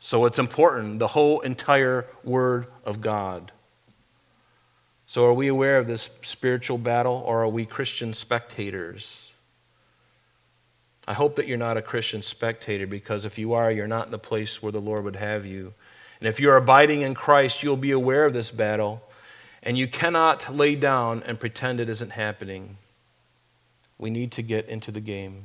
[0.00, 3.52] So it's important, the whole entire Word of God.
[5.06, 9.32] So, are we aware of this spiritual battle or are we Christian spectators?
[11.08, 14.12] I hope that you're not a Christian spectator because if you are, you're not in
[14.12, 15.72] the place where the Lord would have you.
[16.20, 19.02] And if you're abiding in Christ, you'll be aware of this battle
[19.62, 22.76] and you cannot lay down and pretend it isn't happening.
[24.00, 25.44] We need to get into the game.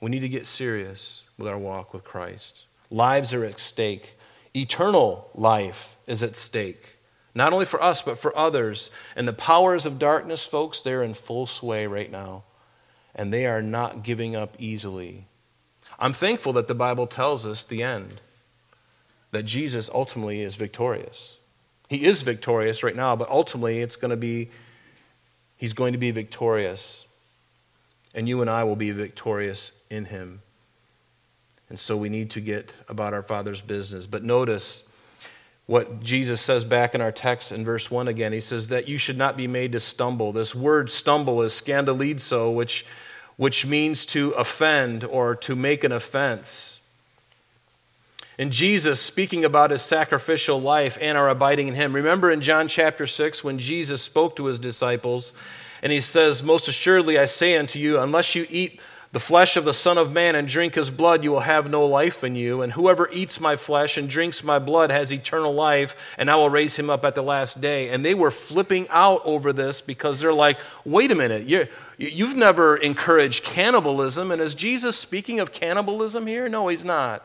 [0.00, 2.64] We need to get serious with our walk with Christ.
[2.90, 4.16] Lives are at stake,
[4.54, 6.96] eternal life is at stake.
[7.34, 8.92] Not only for us, but for others.
[9.16, 12.44] And the powers of darkness, folks, they're in full sway right now.
[13.16, 15.26] And they are not giving up easily.
[15.98, 18.20] I'm thankful that the Bible tells us the end,
[19.32, 21.36] that Jesus ultimately is victorious.
[21.88, 24.50] He is victorious right now, but ultimately it's going to be,
[25.56, 27.06] he's going to be victorious.
[28.14, 30.42] And you and I will be victorious in him.
[31.68, 34.06] And so we need to get about our Father's business.
[34.06, 34.84] But notice,
[35.68, 38.32] what Jesus says back in our text in verse 1 again.
[38.32, 40.32] He says that you should not be made to stumble.
[40.32, 42.86] This word stumble is scandalizo, which,
[43.36, 46.80] which means to offend or to make an offense.
[48.38, 52.66] And Jesus, speaking about his sacrificial life and our abiding in him, remember in John
[52.66, 55.34] chapter 6 when Jesus spoke to his disciples,
[55.82, 59.64] and he says, Most assuredly I say unto you, unless you eat the flesh of
[59.64, 62.60] the Son of Man and drink his blood, you will have no life in you.
[62.60, 66.50] And whoever eats my flesh and drinks my blood has eternal life, and I will
[66.50, 67.88] raise him up at the last day.
[67.88, 72.36] And they were flipping out over this because they're like, wait a minute, you you've
[72.36, 74.30] never encouraged cannibalism.
[74.30, 76.48] And is Jesus speaking of cannibalism here?
[76.48, 77.24] No, he's not.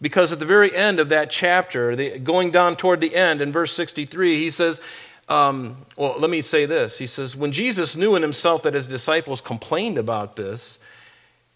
[0.00, 3.74] Because at the very end of that chapter, going down toward the end in verse
[3.74, 4.80] 63, he says,
[5.28, 6.98] um, well, let me say this.
[6.98, 10.78] He says, When Jesus knew in himself that his disciples complained about this,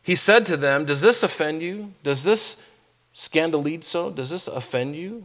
[0.03, 1.93] he said to them, Does this offend you?
[2.03, 2.57] Does this
[3.13, 4.15] scandalize scandalizo?
[4.15, 5.25] Does this offend you?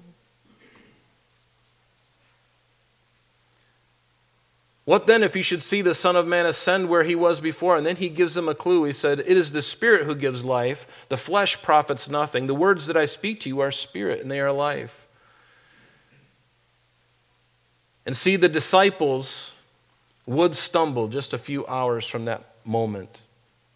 [4.85, 7.75] What then if you should see the Son of Man ascend where he was before?
[7.75, 8.85] And then he gives them a clue.
[8.85, 11.05] He said, It is the Spirit who gives life.
[11.09, 12.47] The flesh profits nothing.
[12.47, 15.06] The words that I speak to you are spirit and they are life.
[18.07, 19.51] And see, the disciples
[20.25, 23.21] would stumble just a few hours from that moment.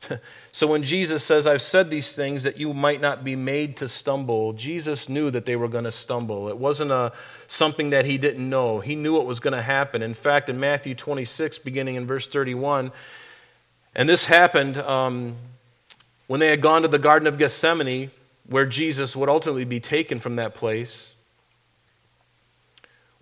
[0.53, 3.89] so when Jesus says, I've said these things that you might not be made to
[3.89, 6.47] stumble, Jesus knew that they were going to stumble.
[6.47, 7.11] It wasn't a,
[7.47, 8.79] something that he didn't know.
[8.79, 10.01] He knew what was going to happen.
[10.01, 12.93] In fact, in Matthew 26, beginning in verse 31,
[13.93, 15.35] and this happened um,
[16.27, 18.11] when they had gone to the Garden of Gethsemane,
[18.47, 21.15] where Jesus would ultimately be taken from that place.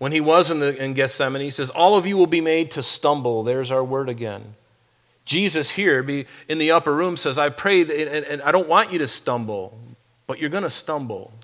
[0.00, 2.70] When he was in, the, in Gethsemane, he says, All of you will be made
[2.70, 3.42] to stumble.
[3.42, 4.54] There's our word again.
[5.26, 8.94] Jesus here be in the upper room says, I prayed and, and I don't want
[8.94, 9.78] you to stumble,
[10.26, 11.34] but you're going to stumble.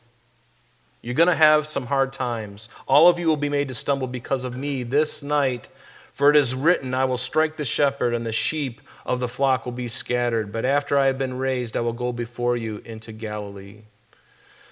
[1.03, 2.71] You're going to have some hard times.
[2.89, 5.69] All of you will be made to stumble because of me this night.
[6.11, 9.67] For it is written, I will strike the shepherd, and the sheep of the flock
[9.67, 10.51] will be scattered.
[10.51, 13.83] But after I have been raised, I will go before you into Galilee.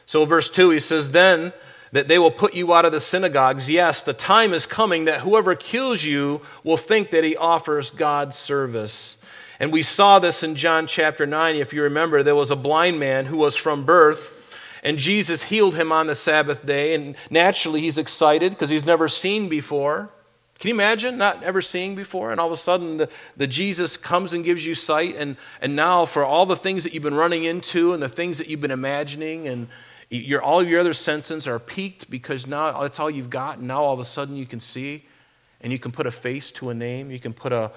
[0.06, 1.52] So, verse 2, he says, Then
[1.94, 3.70] that they will put you out of the synagogues.
[3.70, 8.34] Yes, the time is coming that whoever kills you will think that he offers God
[8.34, 9.16] service.
[9.60, 11.54] And we saw this in John chapter 9.
[11.54, 15.76] If you remember, there was a blind man who was from birth, and Jesus healed
[15.76, 16.96] him on the Sabbath day.
[16.96, 20.10] And naturally, he's excited because he's never seen before.
[20.58, 22.32] Can you imagine not ever seeing before?
[22.32, 25.14] And all of a sudden, the, the Jesus comes and gives you sight.
[25.14, 28.38] And, and now, for all the things that you've been running into and the things
[28.38, 29.68] that you've been imagining and,
[30.18, 33.58] your, all your other senses are peaked because now that's all you've got.
[33.58, 35.06] And now all of a sudden you can see
[35.60, 37.10] and you can put a face to a name.
[37.10, 37.72] You can, put a,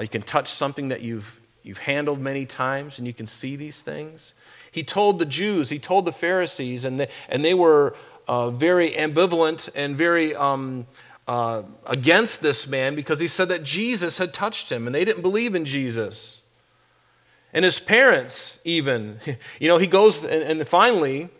[0.00, 3.82] you can touch something that you've, you've handled many times and you can see these
[3.82, 4.32] things.
[4.70, 7.96] He told the Jews, he told the Pharisees, and they, and they were
[8.28, 10.86] uh, very ambivalent and very um,
[11.26, 15.22] uh, against this man because he said that Jesus had touched him and they didn't
[15.22, 16.42] believe in Jesus.
[17.52, 19.18] And his parents, even,
[19.60, 21.30] you know, he goes and, and finally,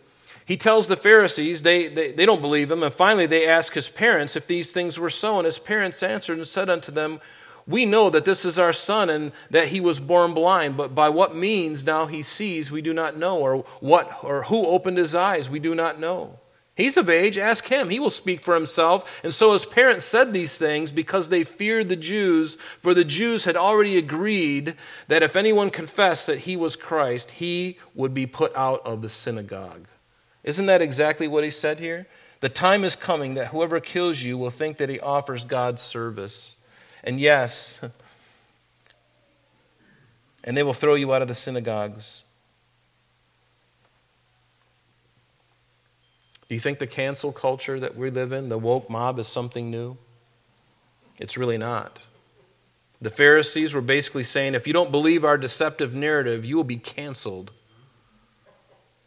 [0.47, 3.89] he tells the Pharisees, they, they, they don't believe him, and finally they ask his
[3.89, 5.39] parents if these things were so.
[5.39, 7.19] And his parents answered and said unto them,
[7.67, 11.09] we know that this is our son and that he was born blind, but by
[11.09, 15.15] what means now he sees, we do not know, or what or who opened his
[15.15, 16.39] eyes, we do not know.
[16.75, 17.89] He's of age, ask him.
[17.89, 19.19] He will speak for himself.
[19.25, 23.43] And so his parents said these things because they feared the Jews, for the Jews
[23.43, 24.75] had already agreed
[25.09, 29.09] that if anyone confessed that he was Christ, he would be put out of the
[29.09, 29.89] synagogue.
[30.47, 32.07] Isn't that exactly what he said here?
[32.39, 36.55] The time is coming that whoever kills you will think that he offers God service.
[37.03, 37.81] And yes,
[40.45, 42.23] and they will throw you out of the synagogues.
[46.47, 49.69] Do you think the cancel culture that we live in, the woke mob, is something
[49.69, 49.97] new?
[51.19, 51.99] It's really not.
[53.01, 56.77] The Pharisees were basically saying if you don't believe our deceptive narrative, you will be
[56.77, 57.51] canceled.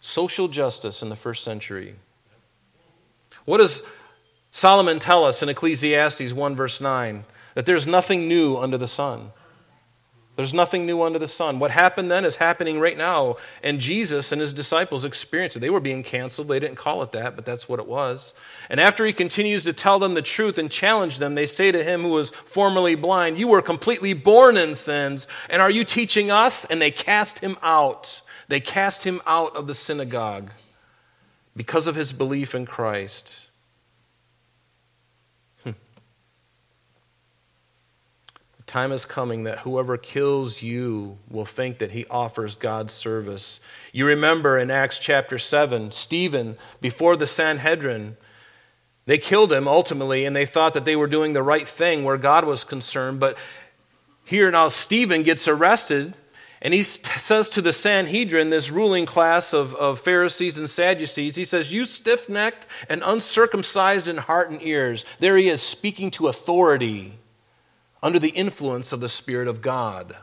[0.00, 1.96] Social justice in the first century.
[3.44, 3.82] What does
[4.50, 7.24] Solomon tell us in Ecclesiastes 1, verse 9?
[7.54, 9.32] That there's nothing new under the sun.
[10.40, 11.58] There's nothing new under the sun.
[11.58, 13.36] What happened then is happening right now.
[13.62, 15.60] And Jesus and his disciples experienced it.
[15.60, 16.48] They were being canceled.
[16.48, 18.32] They didn't call it that, but that's what it was.
[18.70, 21.84] And after he continues to tell them the truth and challenge them, they say to
[21.84, 26.30] him who was formerly blind, You were completely born in sins, and are you teaching
[26.30, 26.64] us?
[26.64, 28.22] And they cast him out.
[28.50, 30.50] They cast him out of the synagogue
[31.54, 33.46] because of his belief in Christ.
[35.62, 35.70] Hmm.
[38.56, 43.60] The time is coming that whoever kills you will think that he offers God's service.
[43.92, 48.16] You remember in Acts chapter 7, Stephen, before the Sanhedrin,
[49.06, 52.16] they killed him ultimately, and they thought that they were doing the right thing where
[52.16, 53.20] God was concerned.
[53.20, 53.38] But
[54.24, 56.14] here now, Stephen gets arrested,
[56.62, 61.44] and he says to the Sanhedrin, this ruling class of, of Pharisees and Sadducees, he
[61.44, 65.06] says, You stiff necked and uncircumcised in heart and ears.
[65.20, 67.18] There he is speaking to authority
[68.02, 70.16] under the influence of the Spirit of God.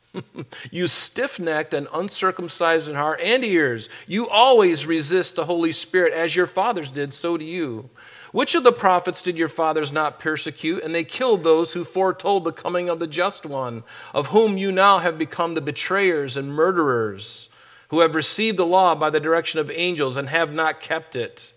[0.70, 6.12] you stiff necked and uncircumcised in heart and ears, you always resist the Holy Spirit
[6.12, 7.90] as your fathers did, so do you.
[8.34, 10.82] Which of the prophets did your fathers not persecute?
[10.82, 14.72] And they killed those who foretold the coming of the just one, of whom you
[14.72, 17.48] now have become the betrayers and murderers,
[17.90, 21.52] who have received the law by the direction of angels and have not kept it.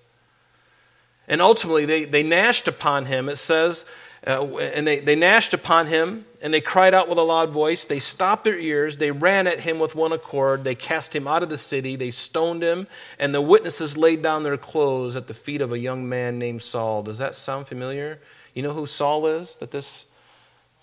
[1.27, 3.87] And ultimately, they, they gnashed upon him, it says,
[4.27, 7.85] uh, and they, they gnashed upon him, and they cried out with a loud voice.
[7.85, 8.97] They stopped their ears.
[8.97, 10.63] They ran at him with one accord.
[10.63, 11.95] They cast him out of the city.
[11.95, 15.79] They stoned him, and the witnesses laid down their clothes at the feet of a
[15.79, 17.03] young man named Saul.
[17.03, 18.19] Does that sound familiar?
[18.53, 19.55] You know who Saul is?
[19.57, 20.05] That this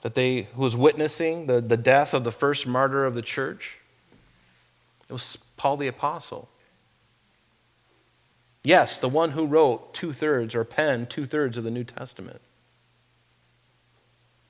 [0.02, 3.78] that they who was witnessing the, the death of the first martyr of the church?
[5.08, 6.48] It was Paul the Apostle.
[8.62, 12.40] Yes, the one who wrote two thirds or penned two thirds of the New Testament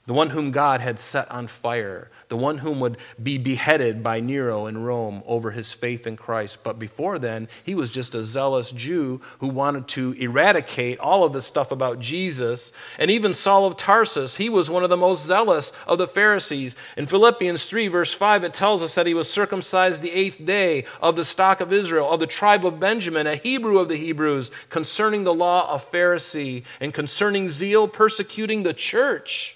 [0.06, 4.20] the one whom God had set on fire, the one whom would be beheaded by
[4.20, 6.62] Nero in Rome over his faith in Christ.
[6.62, 11.32] But before then, he was just a zealous Jew who wanted to eradicate all of
[11.32, 12.70] the stuff about Jesus.
[12.98, 16.76] And even Saul of Tarsus, he was one of the most zealous of the Pharisees.
[16.98, 20.84] In Philippians 3, verse 5, it tells us that he was circumcised the eighth day
[21.00, 24.50] of the stock of Israel, of the tribe of Benjamin, a Hebrew of the Hebrews,
[24.68, 29.53] concerning the law of Pharisee, and concerning zeal, persecuting the church.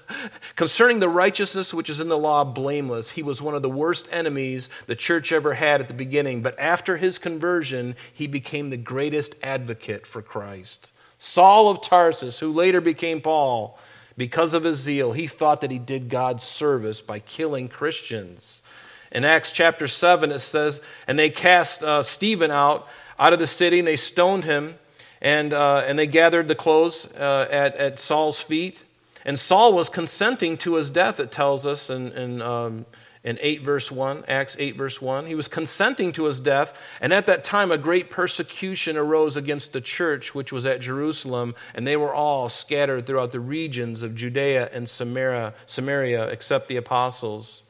[0.56, 3.12] Concerning the righteousness which is in the law, blameless.
[3.12, 6.58] He was one of the worst enemies the church ever had at the beginning, but
[6.58, 10.92] after his conversion, he became the greatest advocate for Christ.
[11.18, 13.78] Saul of Tarsus, who later became Paul,
[14.16, 18.62] because of his zeal, he thought that he did God's service by killing Christians.
[19.10, 23.46] In Acts chapter 7, it says, And they cast uh, Stephen out, out of the
[23.46, 24.74] city, and they stoned him,
[25.20, 28.82] and, uh, and they gathered the clothes uh, at, at Saul's feet.
[29.24, 32.86] And Saul was consenting to his death, it tells us in, in, um,
[33.24, 35.26] in 8 verse 1, Acts 8 verse 1.
[35.26, 39.72] He was consenting to his death, and at that time a great persecution arose against
[39.72, 44.14] the church which was at Jerusalem, and they were all scattered throughout the regions of
[44.14, 47.61] Judea and Samaria, Samaria except the apostles.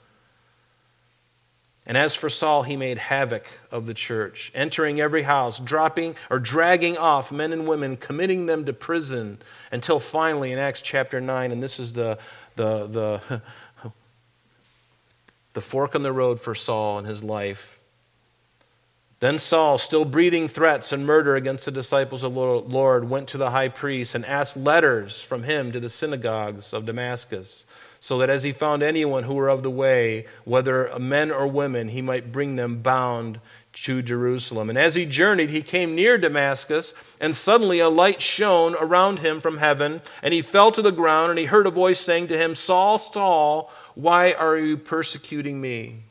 [1.84, 6.38] And as for Saul, he made havoc of the church, entering every house, dropping or
[6.38, 9.38] dragging off men and women, committing them to prison,
[9.72, 12.18] until finally in Acts chapter 9, and this is the,
[12.54, 13.42] the, the,
[15.54, 17.80] the fork in the road for Saul in his life.
[19.18, 23.38] Then Saul, still breathing threats and murder against the disciples of the Lord, went to
[23.38, 27.64] the high priest and asked letters from him to the synagogues of Damascus,
[28.02, 31.86] so that as he found anyone who were of the way, whether men or women,
[31.86, 33.38] he might bring them bound
[33.72, 34.68] to Jerusalem.
[34.68, 39.40] And as he journeyed, he came near Damascus, and suddenly a light shone around him
[39.40, 42.36] from heaven, and he fell to the ground, and he heard a voice saying to
[42.36, 46.02] him, Saul, Saul, why are you persecuting me?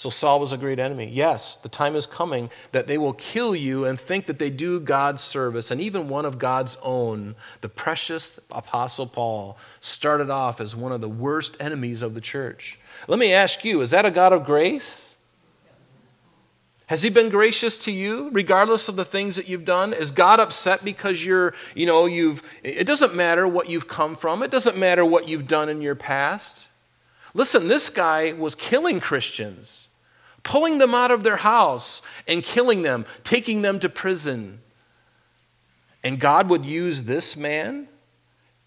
[0.00, 1.10] So Saul was a great enemy.
[1.12, 4.80] Yes, the time is coming that they will kill you and think that they do
[4.80, 5.70] God's service.
[5.70, 11.02] And even one of God's own, the precious Apostle Paul, started off as one of
[11.02, 12.78] the worst enemies of the church.
[13.08, 15.18] Let me ask you is that a God of grace?
[16.86, 19.92] Has he been gracious to you regardless of the things that you've done?
[19.92, 24.42] Is God upset because you're, you know, you've, it doesn't matter what you've come from,
[24.42, 26.68] it doesn't matter what you've done in your past.
[27.34, 29.88] Listen, this guy was killing Christians
[30.42, 34.60] pulling them out of their house and killing them, taking them to prison.
[36.02, 37.88] And God would use this man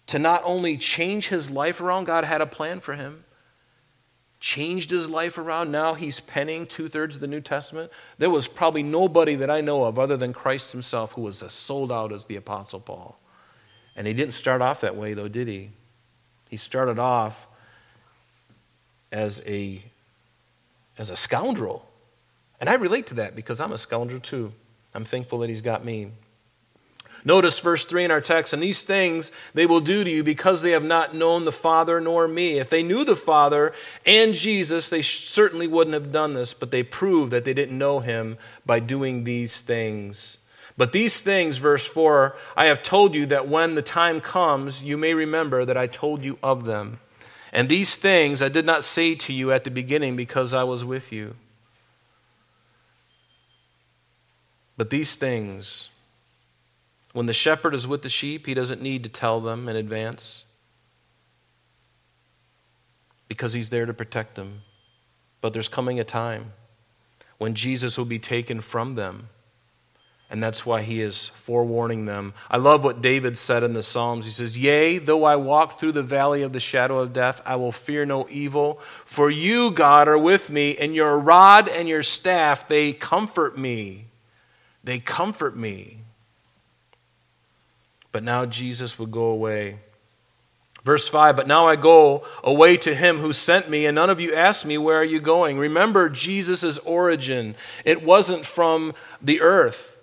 [0.06, 3.24] to not only change his life around, God had a plan for him.
[4.38, 5.70] Changed his life around.
[5.70, 7.90] Now he's penning two thirds of the New Testament.
[8.18, 11.52] There was probably nobody that I know of other than Christ himself who was as
[11.52, 13.18] sold out as the Apostle Paul.
[13.96, 15.70] And he didn't start off that way, though, did he?
[16.50, 17.46] He started off
[19.10, 19.82] as a
[20.98, 21.88] as a scoundrel.
[22.60, 24.52] And I relate to that because I'm a scoundrel too.
[24.94, 26.12] I'm thankful that he's got me.
[27.24, 30.60] Notice verse 3 in our text, and these things they will do to you because
[30.60, 32.58] they have not known the Father nor me.
[32.58, 33.72] If they knew the Father
[34.04, 38.00] and Jesus, they certainly wouldn't have done this, but they prove that they didn't know
[38.00, 38.36] him
[38.66, 40.36] by doing these things.
[40.76, 44.98] But these things, verse 4, I have told you that when the time comes, you
[44.98, 46.98] may remember that I told you of them.
[47.54, 50.84] And these things I did not say to you at the beginning because I was
[50.84, 51.36] with you.
[54.76, 55.88] But these things,
[57.12, 60.46] when the shepherd is with the sheep, he doesn't need to tell them in advance
[63.28, 64.62] because he's there to protect them.
[65.40, 66.54] But there's coming a time
[67.38, 69.28] when Jesus will be taken from them
[70.30, 72.32] and that's why he is forewarning them.
[72.50, 74.24] I love what David said in the Psalms.
[74.24, 77.56] He says, Yea, though I walk through the valley of the shadow of death, I
[77.56, 78.80] will fear no evil.
[79.04, 84.06] For you, God, are with me, and your rod and your staff, they comfort me.
[84.82, 85.98] They comfort me.
[88.10, 89.78] But now Jesus would go away.
[90.84, 94.20] Verse 5 But now I go away to him who sent me, and none of
[94.20, 95.58] you ask me, Where are you going?
[95.58, 97.54] Remember Jesus' origin.
[97.84, 99.93] It wasn't from the earth.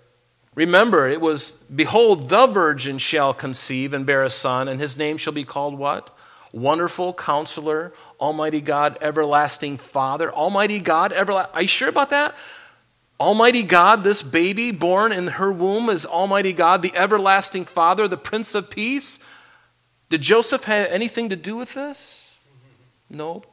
[0.54, 5.16] Remember, it was, Behold, the virgin shall conceive and bear a son, and his name
[5.16, 6.10] shall be called what?
[6.52, 10.30] Wonderful Counselor, Almighty God, Everlasting Father.
[10.30, 11.54] Almighty God, everlasting.
[11.54, 12.34] Are you sure about that?
[13.18, 18.16] Almighty God, this baby born in her womb is Almighty God, the Everlasting Father, the
[18.18, 19.20] Prince of Peace.
[20.10, 22.36] Did Joseph have anything to do with this?
[23.08, 23.44] No.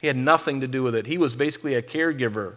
[0.00, 1.06] He had nothing to do with it.
[1.06, 2.54] He was basically a caregiver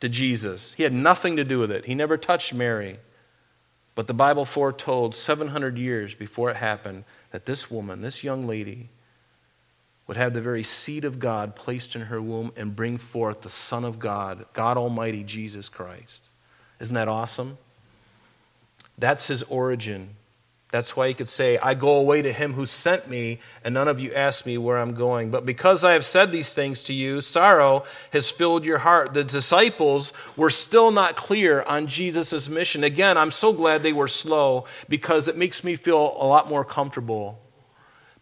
[0.00, 0.74] to Jesus.
[0.74, 1.86] He had nothing to do with it.
[1.86, 2.98] He never touched Mary.
[3.94, 8.90] But the Bible foretold 700 years before it happened that this woman, this young lady,
[10.06, 13.50] would have the very seed of God placed in her womb and bring forth the
[13.50, 16.24] Son of God, God Almighty, Jesus Christ.
[16.80, 17.56] Isn't that awesome?
[18.98, 20.10] That's his origin.
[20.74, 23.86] That's why he could say, I go away to him who sent me, and none
[23.86, 25.30] of you ask me where I'm going.
[25.30, 29.14] But because I have said these things to you, sorrow has filled your heart.
[29.14, 32.82] The disciples were still not clear on Jesus' mission.
[32.82, 36.64] Again, I'm so glad they were slow because it makes me feel a lot more
[36.64, 37.38] comfortable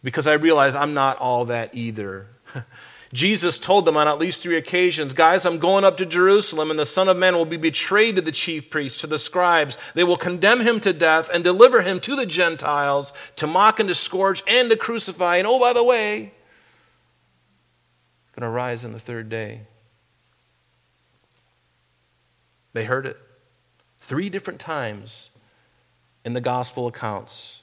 [0.03, 2.27] because I realize I'm not all that either.
[3.13, 6.79] Jesus told them on at least three occasions, Guys, I'm going up to Jerusalem, and
[6.79, 9.77] the Son of Man will be betrayed to the chief priests, to the scribes.
[9.93, 13.87] They will condemn him to death and deliver him to the Gentiles to mock and
[13.87, 15.37] to scourge and to crucify.
[15.37, 16.33] And oh, by the way,
[18.35, 19.61] going to rise on the third day.
[22.73, 23.17] They heard it
[23.99, 25.29] three different times
[26.25, 27.61] in the gospel accounts.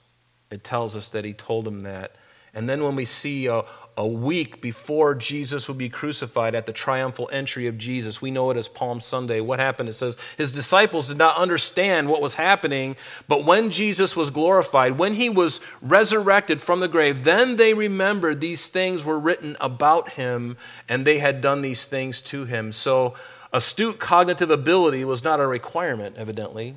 [0.51, 2.15] It tells us that he told them that.
[2.55, 3.63] And then when we see a,
[3.97, 8.23] a week before Jesus would be crucified at the triumphal entry of Jesus.
[8.23, 9.41] We know it as Palm Sunday.
[9.41, 9.89] What happened?
[9.89, 12.97] It says, His disciples did not understand what was happening,
[13.29, 18.41] but when Jesus was glorified, when he was resurrected from the grave, then they remembered
[18.41, 20.57] these things were written about him,
[20.89, 22.73] and they had done these things to him.
[22.73, 23.15] So,
[23.53, 26.77] astute cognitive ability was not a requirement, evidently,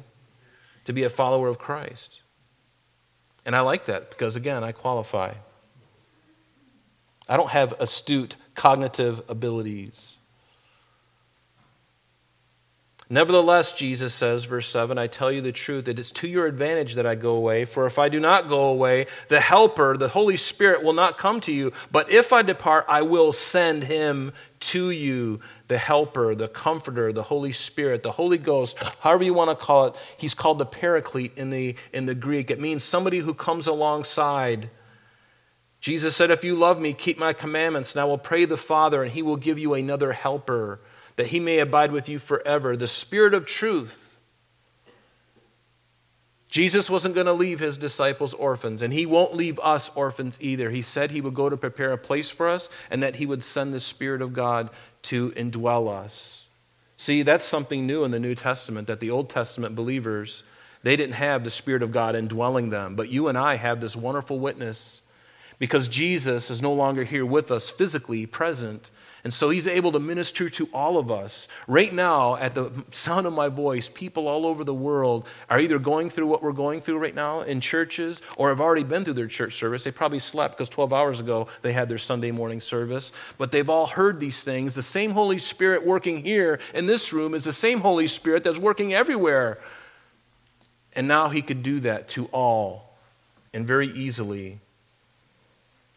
[0.85, 2.19] to be a follower of Christ.
[3.45, 5.33] And I like that because, again, I qualify.
[7.27, 10.17] I don't have astute cognitive abilities.
[13.09, 16.47] Nevertheless, Jesus says, verse 7, I tell you the truth, that it is to your
[16.47, 17.63] advantage that I go away.
[17.63, 21.39] For if I do not go away, the Helper, the Holy Spirit, will not come
[21.41, 21.73] to you.
[21.91, 27.23] But if I depart, I will send him to you, the Helper, the Comforter, the
[27.23, 29.95] Holy Spirit, the Holy Ghost, however you want to call it.
[30.17, 32.49] He's called the Paraclete in the, in the Greek.
[32.49, 34.69] It means somebody who comes alongside.
[35.83, 39.03] Jesus said, If you love me, keep my commandments, and I will pray the Father,
[39.03, 40.79] and he will give you another Helper
[41.17, 42.77] that he may abide with you forever.
[42.77, 44.17] The Spirit of truth.
[46.47, 50.69] Jesus wasn't going to leave his disciples orphans, and he won't leave us orphans either.
[50.69, 53.43] He said he would go to prepare a place for us and that he would
[53.43, 54.69] send the Spirit of God
[55.01, 56.45] to indwell us.
[56.95, 60.43] See, that's something new in the New Testament that the Old Testament believers,
[60.81, 63.97] they didn't have the Spirit of God indwelling them, but you and I have this
[63.97, 65.01] wonderful witness
[65.63, 68.91] because Jesus is no longer here with us physically present,
[69.23, 71.47] and so he's able to minister to all of us.
[71.69, 75.79] Right now, at the sound of my voice, people all over the world are either
[75.79, 79.13] going through what we're going through right now in churches or have already been through
[79.13, 79.85] their church service.
[79.85, 83.13] They probably slept because 12 hours ago they had their Sunday morning service.
[83.37, 84.75] But they've all heard these things.
[84.75, 88.59] The same Holy Spirit working here in this room is the same Holy Spirit that's
[88.59, 89.61] working everywhere.
[90.91, 92.97] And now he could do that to all
[93.53, 94.59] and very easily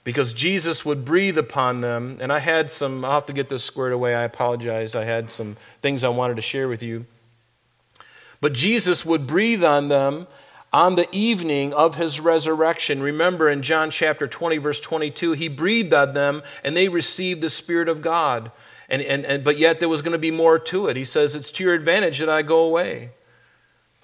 [0.07, 2.17] because Jesus would breathe upon them.
[2.21, 4.15] And I had some, I'll have to get this squared away.
[4.15, 4.95] I apologize.
[4.95, 7.07] I had some things I wanted to share with you.
[8.41, 10.29] But Jesus would breathe on them
[10.73, 13.03] on the evening of his resurrection.
[13.03, 17.51] Remember in John chapter 20, verse 22, he breathed on them and they received the
[17.51, 18.53] Spirit of God.
[18.89, 20.97] And, and, and, but yet there was going to be more to it.
[20.97, 23.11] He says, It's to your advantage that I go away.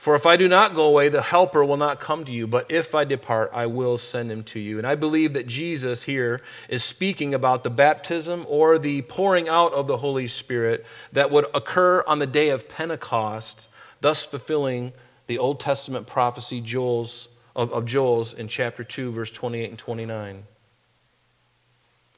[0.03, 2.69] For if I do not go away, the Helper will not come to you, but
[2.69, 4.77] if I depart, I will send him to you.
[4.77, 9.73] And I believe that Jesus here is speaking about the baptism or the pouring out
[9.73, 13.69] of the Holy Spirit that would occur on the day of Pentecost,
[14.01, 14.93] thus fulfilling
[15.29, 20.43] the Old Testament prophecy Joel's, of, of Joel's in chapter 2, verse 28 and 29.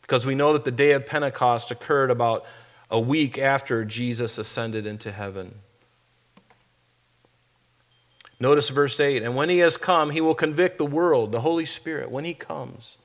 [0.00, 2.46] Because we know that the day of Pentecost occurred about
[2.90, 5.56] a week after Jesus ascended into heaven.
[8.44, 11.64] Notice verse 8 And when he has come, he will convict the world, the Holy
[11.64, 12.98] Spirit, when he comes.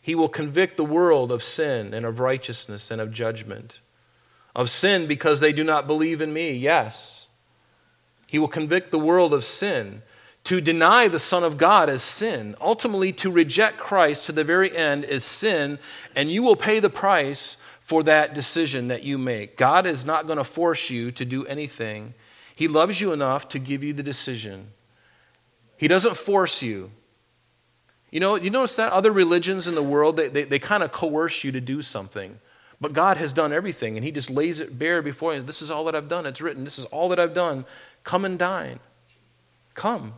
[0.00, 3.80] He will convict the world of sin and of righteousness and of judgment.
[4.56, 7.26] Of sin because they do not believe in me, yes.
[8.26, 10.00] He will convict the world of sin.
[10.44, 12.54] To deny the Son of God is sin.
[12.58, 15.78] Ultimately, to reject Christ to the very end is sin,
[16.16, 19.58] and you will pay the price for that decision that you make.
[19.58, 22.14] God is not going to force you to do anything.
[22.54, 24.68] He loves you enough to give you the decision.
[25.78, 26.90] He doesn't force you.
[28.10, 30.92] You know, you notice that other religions in the world, they, they, they kind of
[30.92, 32.40] coerce you to do something.
[32.80, 35.42] But God has done everything, and He just lays it bare before you.
[35.42, 36.26] This is all that I've done.
[36.26, 36.64] It's written.
[36.64, 37.64] This is all that I've done.
[38.04, 38.80] Come and dine.
[39.74, 40.14] Come.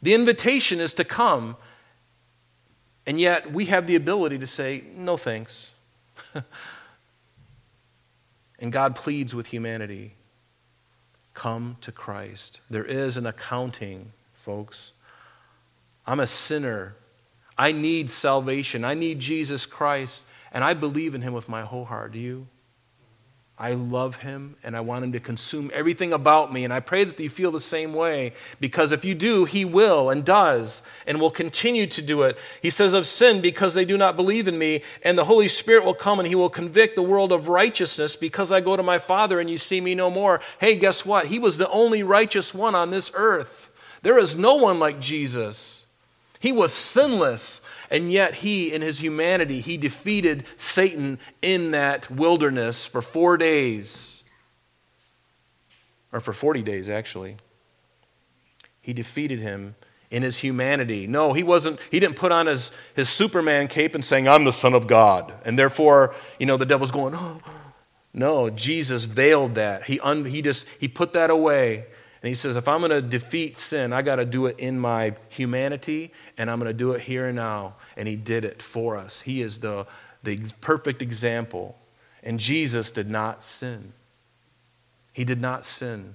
[0.00, 1.56] The invitation is to come,
[3.06, 5.70] and yet we have the ability to say, no thanks.
[8.58, 10.14] and God pleads with humanity
[11.34, 12.60] Come to Christ.
[12.68, 14.12] There is an accounting,
[14.42, 14.92] folks.
[16.04, 16.96] I'm a sinner.
[17.56, 18.84] I need salvation.
[18.84, 22.12] I need Jesus Christ, and I believe in him with my whole heart.
[22.12, 22.48] Do you?
[23.58, 26.64] I love him and I want him to consume everything about me.
[26.64, 30.10] And I pray that you feel the same way because if you do, he will
[30.10, 32.36] and does and will continue to do it.
[32.60, 34.82] He says, Of sin because they do not believe in me.
[35.04, 38.50] And the Holy Spirit will come and he will convict the world of righteousness because
[38.50, 40.40] I go to my Father and you see me no more.
[40.58, 41.26] Hey, guess what?
[41.26, 43.71] He was the only righteous one on this earth.
[44.02, 45.86] There is no one like Jesus.
[46.40, 47.62] He was sinless.
[47.88, 54.24] And yet, he, in his humanity, he defeated Satan in that wilderness for four days.
[56.12, 57.36] Or for 40 days, actually.
[58.80, 59.76] He defeated him
[60.10, 61.06] in his humanity.
[61.06, 64.52] No, he wasn't, he didn't put on his, his Superman cape and saying, I'm the
[64.52, 65.32] Son of God.
[65.44, 67.40] And therefore, you know, the devil's going, oh.
[68.14, 69.84] No, Jesus veiled that.
[69.84, 71.86] He, un, he just, he put that away
[72.22, 74.78] and he says, if I'm going to defeat sin, I got to do it in
[74.78, 77.76] my humanity, and I'm going to do it here and now.
[77.96, 79.22] And he did it for us.
[79.22, 79.86] He is the,
[80.22, 81.76] the perfect example.
[82.22, 83.92] And Jesus did not sin.
[85.12, 86.14] He did not sin.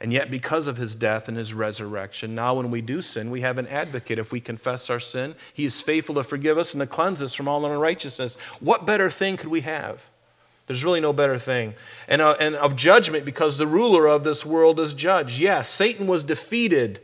[0.00, 3.42] And yet, because of his death and his resurrection, now when we do sin, we
[3.42, 4.18] have an advocate.
[4.18, 7.34] If we confess our sin, he is faithful to forgive us and to cleanse us
[7.34, 8.36] from all unrighteousness.
[8.60, 10.08] What better thing could we have?
[10.68, 11.74] There's really no better thing.
[12.06, 15.40] And, uh, and of judgment, because the ruler of this world is judged.
[15.40, 17.00] Yes, Satan was defeated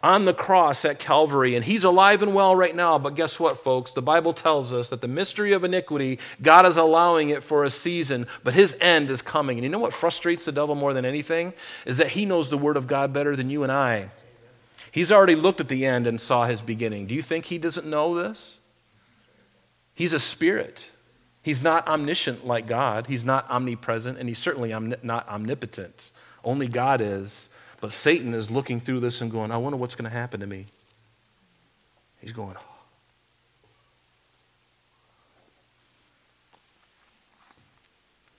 [0.00, 2.96] on the cross at Calvary, and he's alive and well right now.
[2.96, 3.92] But guess what, folks?
[3.92, 7.70] The Bible tells us that the mystery of iniquity, God is allowing it for a
[7.70, 9.58] season, but his end is coming.
[9.58, 11.52] And you know what frustrates the devil more than anything?
[11.84, 14.10] Is that he knows the Word of God better than you and I.
[14.92, 17.06] He's already looked at the end and saw his beginning.
[17.06, 18.58] Do you think he doesn't know this?
[19.92, 20.90] He's a spirit.
[21.48, 23.06] He's not omniscient like God.
[23.06, 24.68] He's not omnipresent, and he's certainly
[25.02, 26.10] not omnipotent.
[26.44, 27.48] Only God is.
[27.80, 30.46] But Satan is looking through this and going, I wonder what's going to happen to
[30.46, 30.66] me.
[32.20, 32.84] He's going, oh.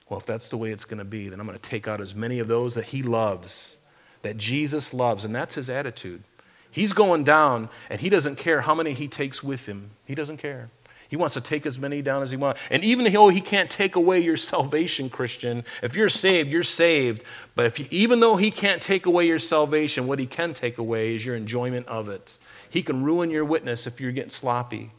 [0.07, 1.99] Well, if that's the way it's going to be, then I'm going to take out
[1.99, 3.77] as many of those that he loves,
[4.21, 5.25] that Jesus loves.
[5.25, 6.21] And that's his attitude.
[6.69, 9.89] He's going down, and he doesn't care how many he takes with him.
[10.05, 10.69] He doesn't care.
[11.09, 12.61] He wants to take as many down as he wants.
[12.69, 17.23] And even though he can't take away your salvation, Christian, if you're saved, you're saved.
[17.55, 20.77] But if you, even though he can't take away your salvation, what he can take
[20.77, 22.37] away is your enjoyment of it.
[22.69, 24.91] He can ruin your witness if you're getting sloppy.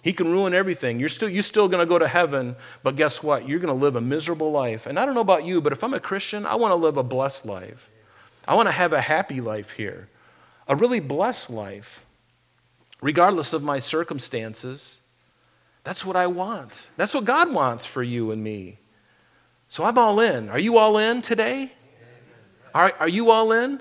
[0.00, 1.00] He can ruin everything.
[1.00, 2.54] You're still, you're still going to go to heaven,
[2.84, 3.48] but guess what?
[3.48, 4.86] You're going to live a miserable life.
[4.86, 6.96] And I don't know about you, but if I'm a Christian, I want to live
[6.96, 7.90] a blessed life.
[8.46, 10.08] I want to have a happy life here,
[10.68, 12.06] a really blessed life,
[13.02, 15.00] regardless of my circumstances.
[15.88, 16.86] That's what I want.
[16.98, 18.76] That's what God wants for you and me.
[19.70, 20.50] So I'm all in.
[20.50, 21.72] Are you all in today?
[22.74, 23.80] Are, are you all in?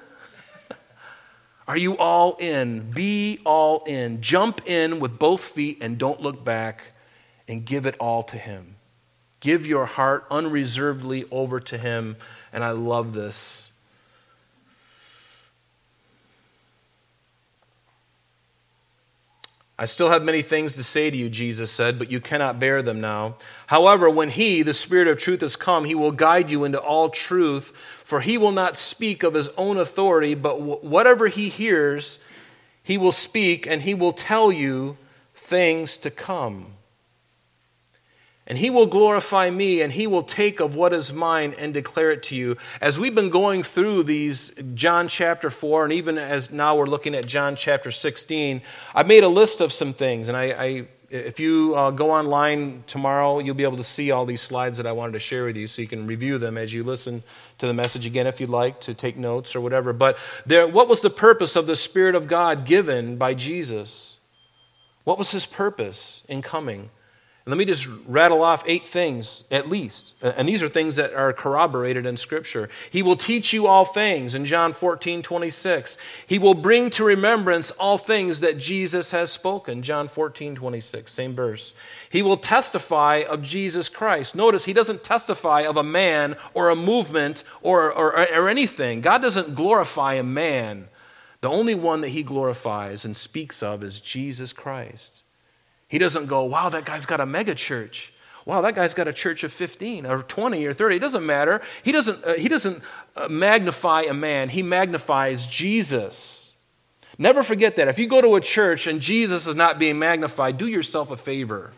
[1.67, 2.91] Are you all in?
[2.91, 4.21] Be all in.
[4.21, 6.93] Jump in with both feet and don't look back
[7.45, 8.77] and give it all to Him.
[9.41, 12.15] Give your heart unreservedly over to Him.
[12.53, 13.69] And I love this.
[19.79, 22.81] I still have many things to say to you, Jesus said, but you cannot bear
[22.81, 23.35] them now.
[23.67, 27.09] However, when He, the Spirit of truth, has come, He will guide you into all
[27.09, 32.17] truth, for He will not speak of His own authority, but whatever He hears,
[32.81, 34.97] He will speak, and He will tell you
[35.35, 36.73] things to come.
[38.49, 42.11] And he will glorify me, and he will take of what is mine and declare
[42.11, 42.55] it to you.
[42.79, 47.13] As we've been going through these, John chapter 4, and even as now we're looking
[47.13, 48.61] at John chapter 16,
[48.95, 50.29] I've made a list of some things.
[50.29, 54.25] And I, I if you uh, go online tomorrow, you'll be able to see all
[54.25, 56.73] these slides that I wanted to share with you so you can review them as
[56.73, 57.23] you listen
[57.59, 59.93] to the message again if you'd like to take notes or whatever.
[59.93, 64.17] But there, what was the purpose of the Spirit of God given by Jesus?
[65.05, 66.89] What was his purpose in coming?
[67.47, 70.15] Let me just rattle off eight things at least.
[70.21, 72.67] Uh, and these are things that are corroborated in Scripture.
[72.89, 75.97] He will teach you all things in John 14, 26.
[76.27, 79.81] He will bring to remembrance all things that Jesus has spoken.
[79.81, 81.73] John 14, 26, same verse.
[82.09, 84.35] He will testify of Jesus Christ.
[84.35, 88.99] Notice he doesn't testify of a man or a movement or, or, or anything.
[88.99, 90.89] God doesn't glorify a man.
[91.41, 95.21] The only one that he glorifies and speaks of is Jesus Christ.
[95.87, 98.13] He doesn't go, wow, that guy's got a mega church.
[98.45, 100.95] Wow, that guy's got a church of 15 or 20 or 30.
[100.95, 101.61] It doesn't matter.
[101.83, 102.81] He doesn't, uh, he doesn't
[103.15, 106.53] uh, magnify a man, he magnifies Jesus.
[107.17, 107.87] Never forget that.
[107.87, 111.17] If you go to a church and Jesus is not being magnified, do yourself a
[111.17, 111.73] favor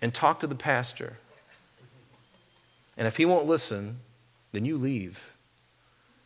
[0.00, 1.18] and talk to the pastor.
[2.96, 4.00] And if he won't listen,
[4.52, 5.34] then you leave.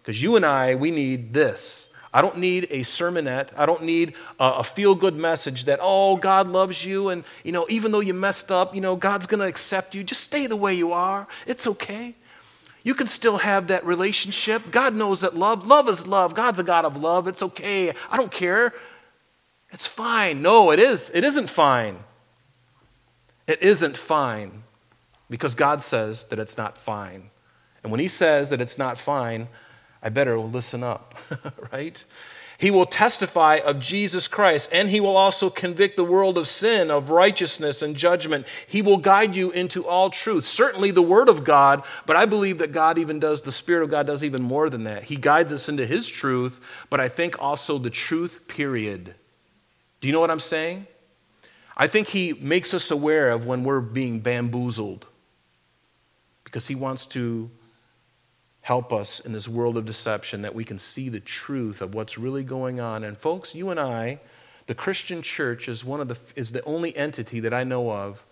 [0.01, 1.89] Because you and I, we need this.
[2.15, 3.49] I don't need a sermonette.
[3.57, 7.09] I don't need a, feel good message that, oh, God loves you.
[7.09, 10.05] And, you know, even though you messed up, you know, God's going to accept you.
[10.05, 11.27] Just stay the way you are.
[11.45, 12.15] It's okay.
[12.85, 14.71] You can still have that relationship.
[14.71, 16.37] God knows that love, love is love.
[16.37, 17.27] God's a God of love.
[17.27, 17.93] It's okay.
[18.09, 18.73] I don't care.
[19.73, 20.41] It's fine.
[20.41, 21.11] No, it is.
[21.13, 22.05] It isn't fine.
[23.49, 24.63] It isn't fine
[25.29, 27.31] because God says that it's not fine.
[27.83, 29.49] And when He says that it's not fine,
[30.05, 31.15] I better listen up,
[31.73, 32.05] right?
[32.59, 36.91] He will testify of Jesus Christ, and he will also convict the world of sin,
[36.91, 38.47] of righteousness, and judgment.
[38.67, 40.45] He will guide you into all truth.
[40.45, 43.91] Certainly the Word of God, but I believe that God even does, the Spirit of
[43.91, 45.05] God does even more than that.
[45.05, 49.15] He guides us into His truth, but I think also the truth, period.
[50.01, 50.87] Do you know what I'm saying?
[51.77, 55.07] I think He makes us aware of when we're being bamboozled
[56.45, 57.51] because He wants to
[58.65, 62.17] help us in this world of deception that we can see the truth of what's
[62.17, 63.05] really going on.
[63.05, 64.21] And folks, you and I,
[64.67, 68.25] the Christian church is one of the is the only entity that I know of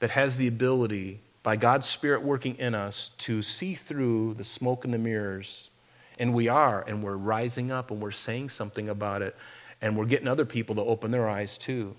[0.00, 4.84] that has the ability by God's spirit working in us to see through the smoke
[4.84, 5.70] and the mirrors.
[6.18, 9.34] And we are and we're rising up and we're saying something about it
[9.80, 11.96] and we're getting other people to open their eyes too.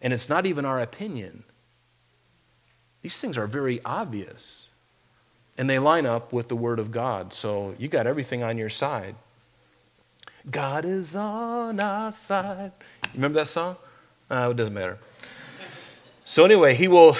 [0.00, 1.44] And it's not even our opinion.
[3.02, 4.70] These things are very obvious
[5.58, 7.32] and they line up with the Word of God.
[7.32, 9.14] So you got everything on your side.
[10.50, 12.72] God is on our side.
[13.14, 13.76] Remember that song?
[14.30, 14.98] Uh, it doesn't matter.
[16.24, 17.16] So, anyway, he will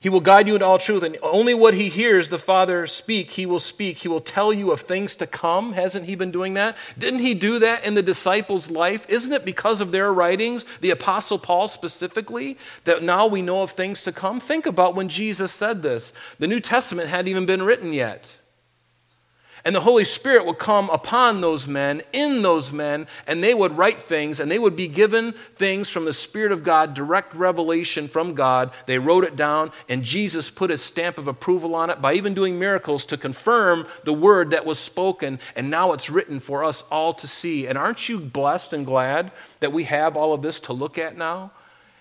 [0.00, 3.32] he will guide you into all truth, and only what he hears the Father speak,
[3.32, 3.98] he will speak.
[3.98, 5.72] He will tell you of things to come.
[5.72, 6.76] Hasn't he been doing that?
[6.96, 9.08] Didn't he do that in the disciples' life?
[9.10, 13.72] Isn't it because of their writings, the Apostle Paul specifically, that now we know of
[13.72, 14.38] things to come?
[14.38, 16.12] Think about when Jesus said this.
[16.38, 18.36] The New Testament hadn't even been written yet.
[19.64, 23.76] And the Holy Spirit would come upon those men, in those men, and they would
[23.76, 28.08] write things, and they would be given things from the Spirit of God, direct revelation
[28.08, 28.70] from God.
[28.86, 32.34] They wrote it down, and Jesus put his stamp of approval on it by even
[32.34, 36.82] doing miracles to confirm the word that was spoken, and now it's written for us
[36.90, 37.66] all to see.
[37.66, 41.16] And aren't you blessed and glad that we have all of this to look at
[41.16, 41.50] now?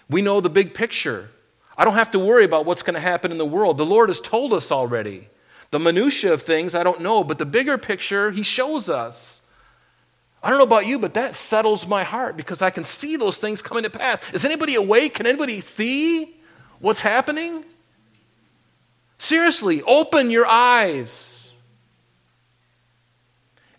[0.10, 1.32] We know the big picture.
[1.78, 3.78] I don't have to worry about what's going to happen in the world.
[3.78, 5.28] The Lord has told us already.
[5.72, 9.42] The minutiae of things, I don't know, but the bigger picture, he shows us.
[10.42, 13.38] I don't know about you, but that settles my heart because I can see those
[13.38, 14.22] things coming to pass.
[14.34, 15.16] Is anybody awake?
[15.16, 16.36] Can anybody see
[16.80, 17.66] what's happening?
[19.18, 21.52] Seriously, open your eyes.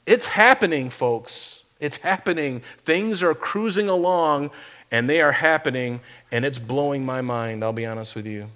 [0.05, 1.63] It's happening, folks.
[1.81, 2.61] It's happening.
[2.79, 4.51] Things are cruising along
[4.91, 6.01] and they are happening,
[6.33, 8.49] and it's blowing my mind, I'll be honest with you.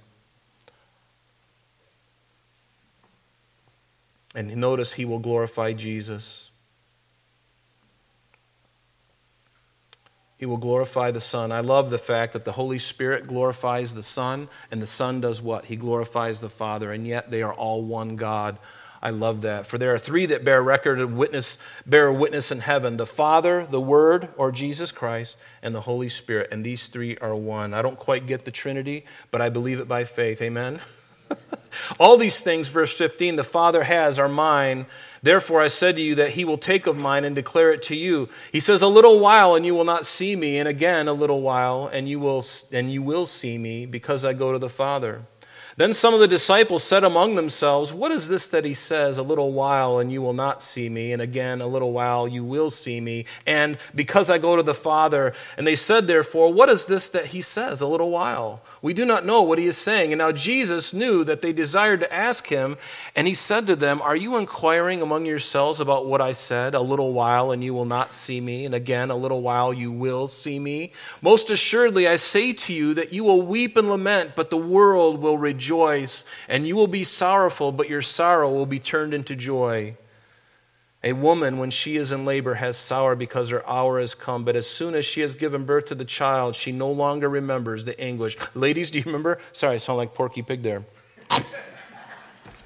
[4.34, 6.50] And notice he will glorify Jesus.
[10.42, 11.52] He will glorify the Son.
[11.52, 15.40] I love the fact that the Holy Spirit glorifies the Son, and the Son does
[15.40, 15.66] what?
[15.66, 18.58] He glorifies the Father, and yet they are all one God.
[19.00, 19.66] I love that.
[19.66, 23.66] For there are three that bear record and witness, bear witness in heaven the Father,
[23.66, 26.48] the Word, or Jesus Christ, and the Holy Spirit.
[26.50, 27.74] And these three are one.
[27.74, 30.42] I don't quite get the Trinity, but I believe it by faith.
[30.42, 30.80] Amen.
[31.98, 34.86] All these things, verse 15, the Father has are mine.
[35.22, 37.96] Therefore I said to you that he will take of mine and declare it to
[37.96, 38.28] you.
[38.50, 41.40] He says, A little while and you will not see me, and again a little
[41.40, 45.22] while and you will and you will see me, because I go to the Father.
[45.76, 49.22] Then some of the disciples said among themselves, What is this that he says, a
[49.22, 52.70] little while and you will not see me, and again a little while you will
[52.70, 55.32] see me, and because I go to the Father?
[55.56, 58.60] And they said, therefore, What is this that he says, a little while?
[58.82, 60.12] We do not know what he is saying.
[60.12, 62.76] And now Jesus knew that they desired to ask him,
[63.16, 66.80] and he said to them, Are you inquiring among yourselves about what I said, a
[66.80, 70.28] little while and you will not see me, and again a little while you will
[70.28, 70.92] see me?
[71.22, 75.22] Most assuredly, I say to you that you will weep and lament, but the world
[75.22, 79.36] will rejoice rejoice, and you will be sorrowful, but your sorrow will be turned into
[79.36, 79.96] joy.
[81.04, 84.56] A woman, when she is in labor, has sorrow because her hour has come, but
[84.56, 87.98] as soon as she has given birth to the child, she no longer remembers the
[88.00, 88.36] anguish.
[88.54, 89.38] Ladies, do you remember?
[89.52, 90.82] Sorry, I sound like Porky Pig there.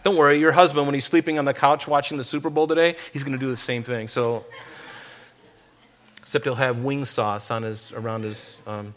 [0.03, 2.97] Don't worry, your husband, when he's sleeping on the couch watching the Super Bowl today,
[3.13, 4.09] he's going to do the same thing.
[4.09, 4.47] So,
[6.23, 8.95] except he'll have wing sauce on his around his um,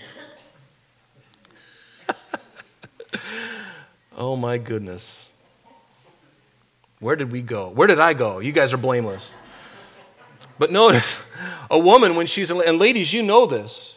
[4.19, 5.31] Oh my goodness.
[6.99, 7.69] Where did we go?
[7.69, 8.39] Where did I go?
[8.39, 9.33] You guys are blameless.
[10.59, 11.23] But notice,
[11.71, 13.95] a woman, when she's, and ladies, you know this.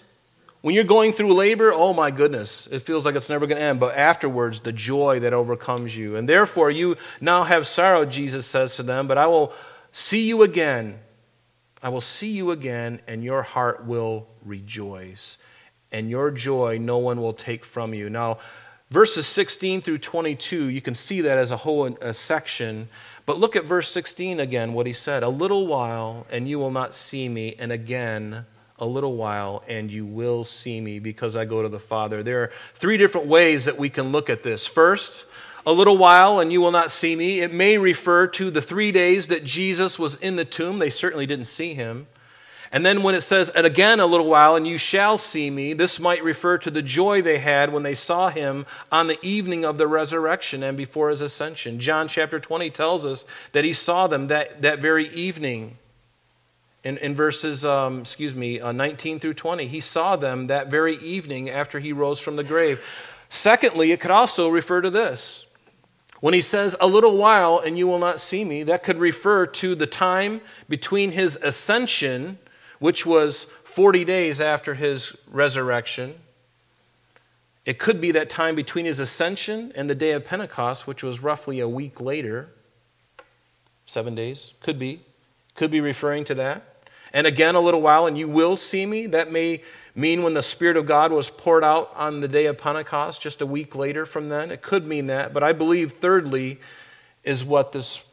[0.61, 3.64] When you're going through labor, oh my goodness, it feels like it's never going to
[3.64, 3.81] end.
[3.81, 6.14] But afterwards, the joy that overcomes you.
[6.14, 9.53] And therefore, you now have sorrow, Jesus says to them, but I will
[9.91, 11.01] see you again.
[11.83, 15.39] I will see you again, and your heart will rejoice.
[15.91, 18.09] And your joy no one will take from you.
[18.09, 18.39] Now,
[18.93, 22.90] Verses 16 through 22, you can see that as a whole a section.
[23.24, 25.22] But look at verse 16 again, what he said.
[25.22, 28.45] A little while, and you will not see me, and again,
[28.78, 32.22] a little while, and you will see me because I go to the Father.
[32.22, 34.66] There are three different ways that we can look at this.
[34.66, 35.24] First,
[35.64, 37.40] a little while, and you will not see me.
[37.40, 40.80] It may refer to the three days that Jesus was in the tomb.
[40.80, 42.09] They certainly didn't see him.
[42.75, 45.75] And then when it says, and again a little while, and you shall see me,
[45.75, 49.62] this might refer to the joy they had when they saw him on the evening
[49.62, 51.79] of the resurrection and before his ascension.
[51.79, 55.77] John chapter 20 tells us that he saw them that, that very evening.
[56.83, 60.97] In, in verses, um, excuse me, uh, 19 through 20, he saw them that very
[60.97, 62.85] evening after he rose from the grave.
[63.29, 65.47] Secondly, it could also refer to this.
[66.20, 69.47] When he says, a little while and you will not see me, that could refer
[69.47, 72.39] to the time between his ascension
[72.83, 76.16] which was 40 days after his resurrection.
[77.64, 81.22] It could be that time between his ascension and the day of Pentecost, which was
[81.22, 82.49] roughly a week later.
[83.87, 84.55] Seven days.
[84.59, 85.01] Could be.
[85.55, 86.89] Could be referring to that.
[87.12, 89.07] And again, a little while, and you will see me.
[89.07, 89.62] That may
[89.95, 93.41] mean when the Spirit of God was poured out on the day of Pentecost, just
[93.41, 94.51] a week later from then.
[94.51, 95.33] It could mean that.
[95.33, 96.59] But I believe, thirdly,
[97.22, 98.05] is what this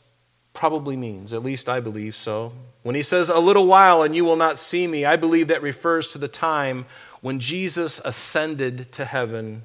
[0.54, 1.34] probably means.
[1.34, 2.54] At least I believe so.
[2.84, 5.62] When he says, A little while and you will not see me, I believe that
[5.62, 6.86] refers to the time
[7.22, 9.64] when Jesus ascended to heaven.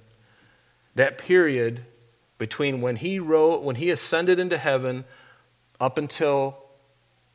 [0.94, 1.84] That period
[2.38, 5.04] between when he wrote, when he ascended into heaven
[5.80, 6.58] up until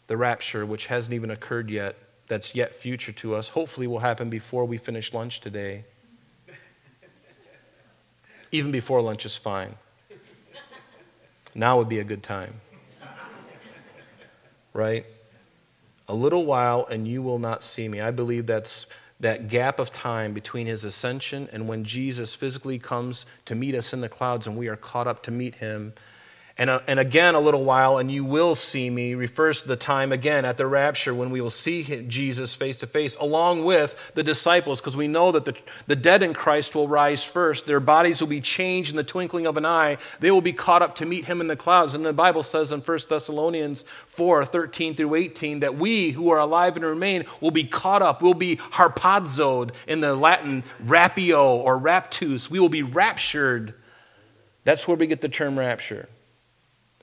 [0.08, 1.96] the rapture, which hasn't even occurred yet,
[2.28, 5.84] that's yet future to us, hopefully will happen before we finish lunch today.
[8.52, 9.76] Even before lunch is fine.
[11.56, 12.62] Now would be a good time.
[14.80, 15.06] Right?
[16.08, 18.00] A little while and you will not see me.
[18.00, 18.86] I believe that's
[19.20, 23.92] that gap of time between his ascension and when Jesus physically comes to meet us
[23.92, 25.92] in the clouds and we are caught up to meet him
[26.60, 29.78] and, uh, and again, a little while, and you will see me, refers to the
[29.78, 34.12] time again at the rapture when we will see Jesus face to face, along with
[34.14, 35.56] the disciples, because we know that the,
[35.88, 37.66] the dead in Christ will rise first.
[37.66, 40.00] Their bodies will be changed in the twinkling of an eye.
[40.20, 41.96] They will be caught up to meet him in the clouds.
[41.96, 46.40] And the Bible says in 1 Thessalonians 4 13 through 18 that we who are
[46.40, 48.22] alive and remain will be caught up.
[48.22, 52.50] We'll be harpazoed in the Latin rapio or raptus.
[52.50, 53.76] We will be raptured.
[54.66, 56.10] That's where we get the term rapture.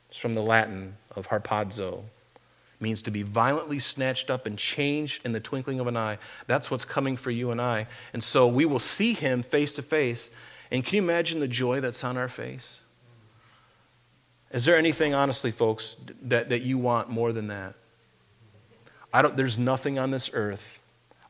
[0.09, 1.99] It's from the Latin of harpazo.
[1.99, 6.19] It means to be violently snatched up and changed in the twinkling of an eye.
[6.47, 7.87] That's what's coming for you and I.
[8.13, 10.31] And so we will see him face to face.
[10.71, 12.81] And can you imagine the joy that's on our face?
[14.51, 17.75] Is there anything, honestly, folks, that, that you want more than that?
[19.13, 20.81] I don't, there's nothing on this earth.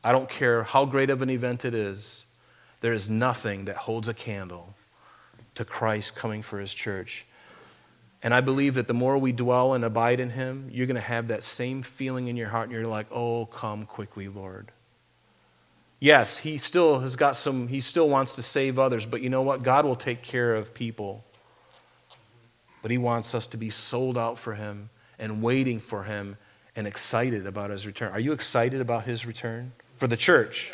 [0.03, 2.25] I don't care how great of an event it is.
[2.81, 4.75] There is nothing that holds a candle
[5.55, 7.25] to Christ coming for his church.
[8.23, 11.01] And I believe that the more we dwell and abide in Him, you're going to
[11.01, 14.71] have that same feeling in your heart, and you're like, oh, come quickly, Lord.
[15.99, 19.43] Yes, He still has got some, He still wants to save others, but you know
[19.43, 19.63] what?
[19.63, 21.23] God will take care of people.
[22.81, 24.89] But He wants us to be sold out for Him
[25.19, 26.37] and waiting for Him
[26.75, 28.11] and excited about His return.
[28.11, 29.73] Are you excited about His return?
[29.95, 30.73] For the church.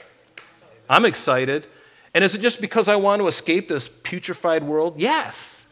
[0.90, 1.68] I'm excited.
[2.14, 5.00] And is it just because I want to escape this putrefied world?
[5.00, 5.66] Yes.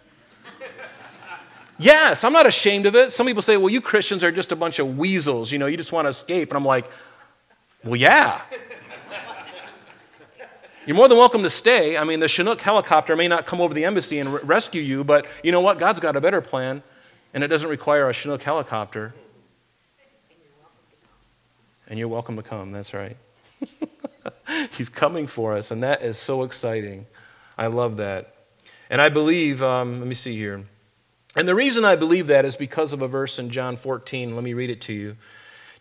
[1.82, 3.12] Yes, I'm not ashamed of it.
[3.12, 5.52] Some people say, well, you Christians are just a bunch of weasels.
[5.52, 6.52] You know, you just want to escape.
[6.52, 6.86] And I'm like,
[7.84, 8.40] well, yeah.
[10.86, 11.98] You're more than welcome to stay.
[11.98, 15.26] I mean, the Chinook helicopter may not come over the embassy and rescue you, but
[15.44, 15.80] you know what?
[15.80, 16.84] God's got a better plan,
[17.34, 19.16] and it doesn't require a Chinook helicopter.
[21.88, 22.72] And you're welcome to come.
[22.72, 23.18] That's right.
[24.72, 27.08] He's coming for us, and that is so exciting.
[27.58, 28.36] I love that.
[28.92, 30.64] And I believe, um, let me see here.
[31.36, 34.36] And the reason I believe that is because of a verse in John 14.
[34.36, 35.16] Let me read it to you.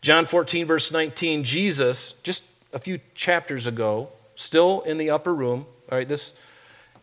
[0.00, 5.66] John 14, verse 19, Jesus, just a few chapters ago, still in the upper room,
[5.90, 6.34] all right, this,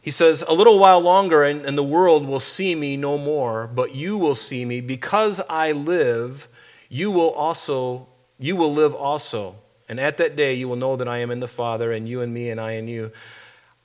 [0.02, 3.68] he says, A little while longer, and, and the world will see me no more,
[3.68, 4.80] but you will see me.
[4.80, 6.48] Because I live,
[6.89, 8.08] you will also,
[8.39, 9.58] you will live also.
[9.89, 12.22] And at that day, you will know that I am in the Father, and you
[12.22, 13.12] in me, and I in you.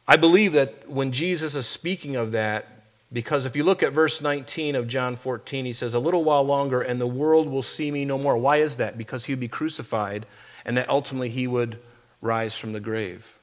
[0.06, 2.81] I believe that when Jesus is speaking of that,
[3.12, 6.42] because if you look at verse 19 of John 14, he says, A little while
[6.42, 8.36] longer, and the world will see me no more.
[8.36, 8.96] Why is that?
[8.96, 10.24] Because he would be crucified,
[10.64, 11.78] and that ultimately he would
[12.22, 13.38] rise from the grave.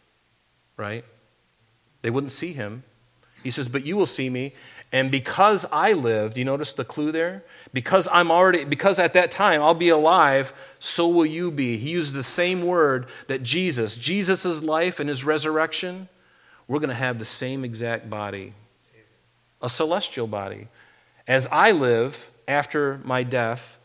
[0.76, 1.06] Right?
[2.02, 2.84] They wouldn't see him.
[3.44, 4.54] He says, But you will see me.
[4.92, 7.44] And because I live, do you notice the clue there?
[7.72, 11.78] Because I'm already, because at that time I'll be alive, so will you be.
[11.78, 16.10] He used the same word that Jesus, Jesus' life and his resurrection,
[16.68, 18.56] we're going to have the same exact body
[19.62, 20.68] a celestial body.
[21.28, 23.80] As I live after my death,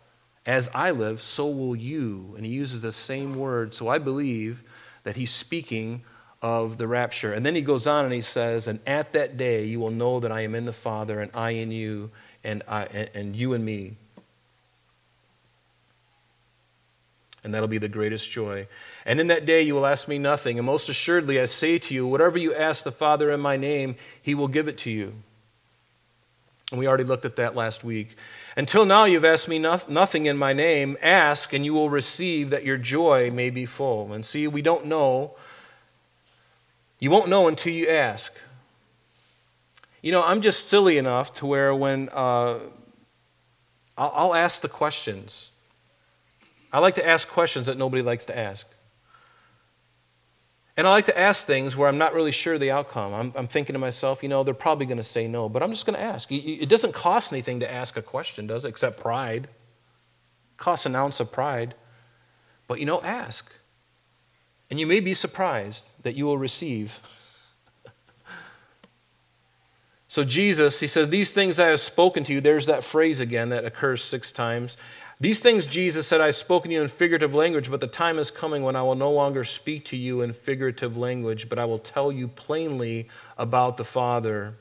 [0.46, 2.34] as I live, so will you.
[2.36, 3.74] And he uses the same word.
[3.74, 4.62] So I believe
[5.04, 6.02] that he's speaking
[6.42, 7.32] of the rapture.
[7.32, 10.20] And then he goes on and he says, And at that day you will know
[10.20, 12.10] that I am in the Father, and I in you,
[12.42, 13.96] and, I, and you in me.
[17.42, 18.66] And that'll be the greatest joy.
[19.04, 20.58] And in that day you will ask me nothing.
[20.58, 23.96] And most assuredly I say to you, whatever you ask the Father in my name,
[24.20, 25.14] he will give it to you.
[26.70, 28.16] And we already looked at that last week.
[28.56, 30.96] Until now, you've asked me nothing in my name.
[31.02, 34.12] Ask, and you will receive that your joy may be full.
[34.12, 35.36] And see, we don't know.
[36.98, 38.34] You won't know until you ask.
[40.00, 42.58] You know, I'm just silly enough to where when uh,
[43.96, 45.52] I'll, I'll ask the questions,
[46.72, 48.66] I like to ask questions that nobody likes to ask.
[50.76, 53.14] And I like to ask things where I'm not really sure the outcome.
[53.14, 55.70] I'm, I'm thinking to myself, you know, they're probably going to say no, but I'm
[55.70, 56.32] just going to ask.
[56.32, 58.70] It doesn't cost anything to ask a question, does it?
[58.70, 59.44] Except pride.
[59.44, 61.74] It costs an ounce of pride.
[62.66, 63.54] But, you know, ask.
[64.68, 67.00] And you may be surprised that you will receive.
[70.06, 72.40] So, Jesus, he says, These things I have spoken to you.
[72.40, 74.76] There's that phrase again that occurs six times.
[75.24, 78.30] These things Jesus said, I've spoken to you in figurative language, but the time is
[78.30, 81.78] coming when I will no longer speak to you in figurative language, but I will
[81.78, 83.08] tell you plainly
[83.38, 84.52] about the Father.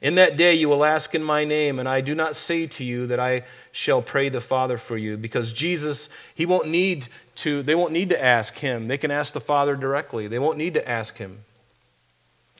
[0.00, 2.82] In that day you will ask in my name, and I do not say to
[2.82, 7.62] you that I shall pray the Father for you, because Jesus, he won't need to,
[7.62, 8.88] they won't need to ask him.
[8.88, 10.26] They can ask the Father directly.
[10.26, 11.40] They won't need to ask him.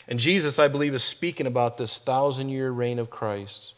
[0.07, 3.72] And Jesus, I believe, is speaking about this thousand year reign of Christ.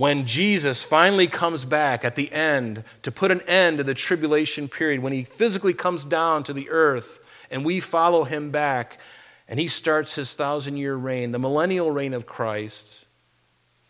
[0.00, 4.66] When Jesus finally comes back at the end to put an end to the tribulation
[4.66, 7.20] period, when he physically comes down to the earth
[7.50, 8.98] and we follow him back,
[9.46, 13.04] and he starts his thousand year reign, the millennial reign of Christ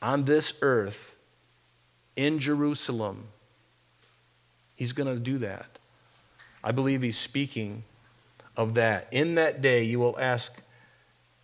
[0.02, 1.14] on this earth
[2.16, 3.28] in Jerusalem.
[4.74, 5.78] He's going to do that.
[6.64, 7.84] I believe he's speaking
[8.56, 9.06] of that.
[9.12, 10.60] In that day, you will ask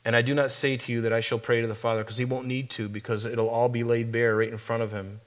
[0.07, 2.17] and I do not say to you that I shall pray to the Father, because
[2.17, 5.21] he won't need to, because it'll all be laid bare right in front of him.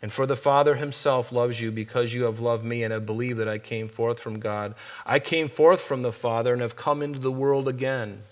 [0.00, 3.40] And for the Father himself loves you because you have loved me and have believed
[3.40, 4.76] that I came forth from God.
[5.04, 8.22] I came forth from the Father and have come into the world again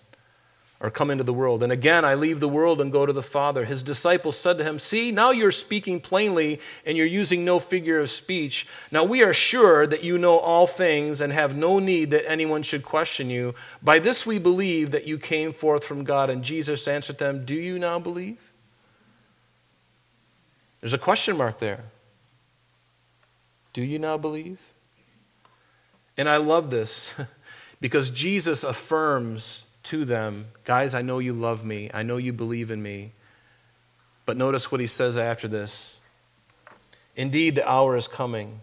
[0.78, 1.62] or come into the world.
[1.62, 3.64] And again, I leave the world and go to the Father.
[3.64, 7.98] His disciples said to him, See, now you're speaking plainly and you're using no figure
[7.98, 8.66] of speech.
[8.90, 12.62] Now we are sure that you know all things and have no need that anyone
[12.62, 13.54] should question you.
[13.82, 16.28] By this we believe that you came forth from God.
[16.28, 18.52] And Jesus answered them, Do you now believe?
[20.80, 21.84] There's a question mark there.
[23.72, 24.58] Do you now believe?
[26.18, 27.14] And I love this
[27.80, 31.90] because Jesus affirms to them, Guys, I know you love me.
[31.94, 33.12] I know you believe in me.
[34.26, 35.98] But notice what he says after this
[37.14, 38.60] Indeed, the hour is coming.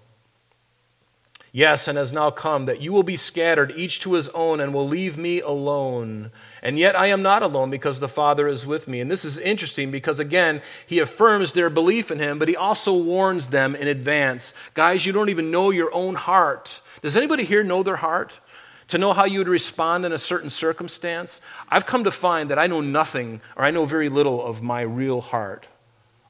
[1.55, 4.73] Yes, and has now come that you will be scattered, each to his own, and
[4.73, 6.31] will leave me alone.
[6.63, 8.99] And yet I am not alone because the Father is with me.
[8.99, 12.97] And this is interesting because, again, he affirms their belief in him, but he also
[12.97, 14.55] warns them in advance.
[14.73, 16.81] Guys, you don't even know your own heart.
[17.03, 18.39] Does anybody here know their heart?
[18.87, 22.59] To know how you would respond in a certain circumstance, I've come to find that
[22.59, 25.67] I know nothing or I know very little of my real heart,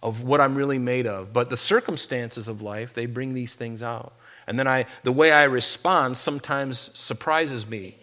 [0.02, 1.34] of what I'm really made of.
[1.34, 4.14] But the circumstances of life, they bring these things out.
[4.48, 7.98] And then I, the way I respond sometimes surprises me.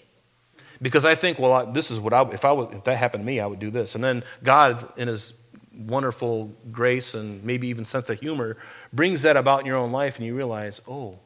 [0.83, 3.23] Because I think, well, I, this is what I, if, I would, if that happened
[3.23, 3.95] to me, I would do this.
[3.95, 5.35] And then God, in His
[5.77, 8.57] wonderful grace and maybe even sense of humor,
[8.93, 11.19] brings that about in your own life, and you realize, oh,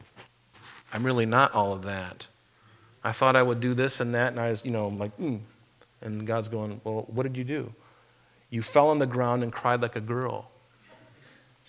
[0.93, 2.27] I'm really not all of that.
[3.05, 5.41] I thought I would do this and that, and I was, you know, like, mm.
[6.05, 7.73] And God's going, Well, what did you do?
[8.51, 10.51] You fell on the ground and cried like a girl,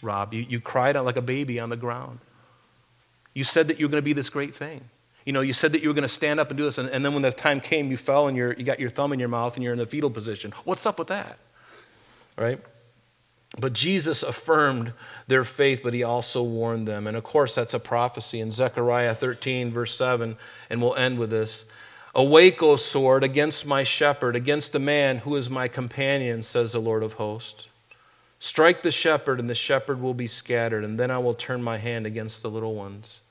[0.01, 0.33] Rob.
[0.33, 2.19] You, you cried like a baby on the ground.
[3.33, 4.81] You said that you were going to be this great thing.
[5.25, 6.87] You know, you said that you were going to stand up and do this, and,
[6.89, 9.29] and then when the time came, you fell and you got your thumb in your
[9.29, 10.53] mouth and you're in the fetal position.
[10.63, 11.39] What's up with that?
[12.37, 12.59] Right?
[13.57, 14.93] But Jesus affirmed
[15.27, 17.07] their faith, but he also warned them.
[17.07, 20.35] And of course, that's a prophecy in Zechariah 13, verse 7,
[20.69, 21.65] and we'll end with this.
[22.13, 26.79] Awake, O sword, against my shepherd, against the man who is my companion, says the
[26.79, 27.69] Lord of hosts.
[28.39, 31.77] Strike the shepherd, and the shepherd will be scattered, and then I will turn my
[31.77, 33.21] hand against the little ones.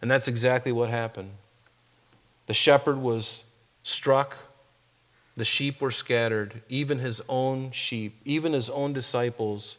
[0.00, 1.32] And that's exactly what happened.
[2.46, 3.44] The shepherd was
[3.82, 4.36] struck
[5.36, 9.76] the sheep were scattered, even his own sheep, even his own disciples.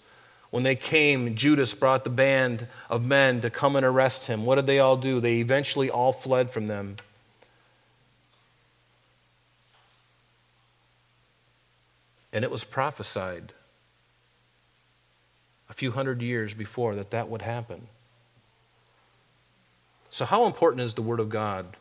[0.51, 4.45] When they came, Judas brought the band of men to come and arrest him.
[4.45, 5.19] What did they all do?
[5.19, 6.97] They eventually all fled from them.
[12.31, 13.53] And it was prophesied
[15.69, 17.87] a few hundred years before that that would happen.
[20.11, 21.75] So, how important is the Word of God?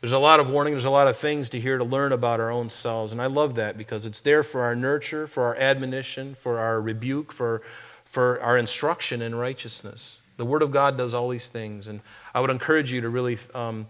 [0.00, 2.40] There's a lot of warning, there's a lot of things to hear to learn about
[2.40, 3.12] our own selves.
[3.12, 6.80] And I love that because it's there for our nurture, for our admonition, for our
[6.80, 7.60] rebuke, for,
[8.04, 10.18] for our instruction in righteousness.
[10.38, 11.86] The Word of God does all these things.
[11.86, 12.00] And
[12.34, 13.88] I would encourage you to really um,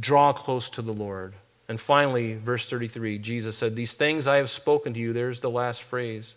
[0.00, 1.34] draw close to the Lord.
[1.68, 5.12] And finally, verse 33, Jesus said, These things I have spoken to you.
[5.12, 6.34] There's the last phrase.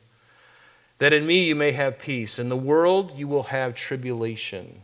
[0.97, 2.37] That in me you may have peace.
[2.37, 4.81] In the world you will have tribulation.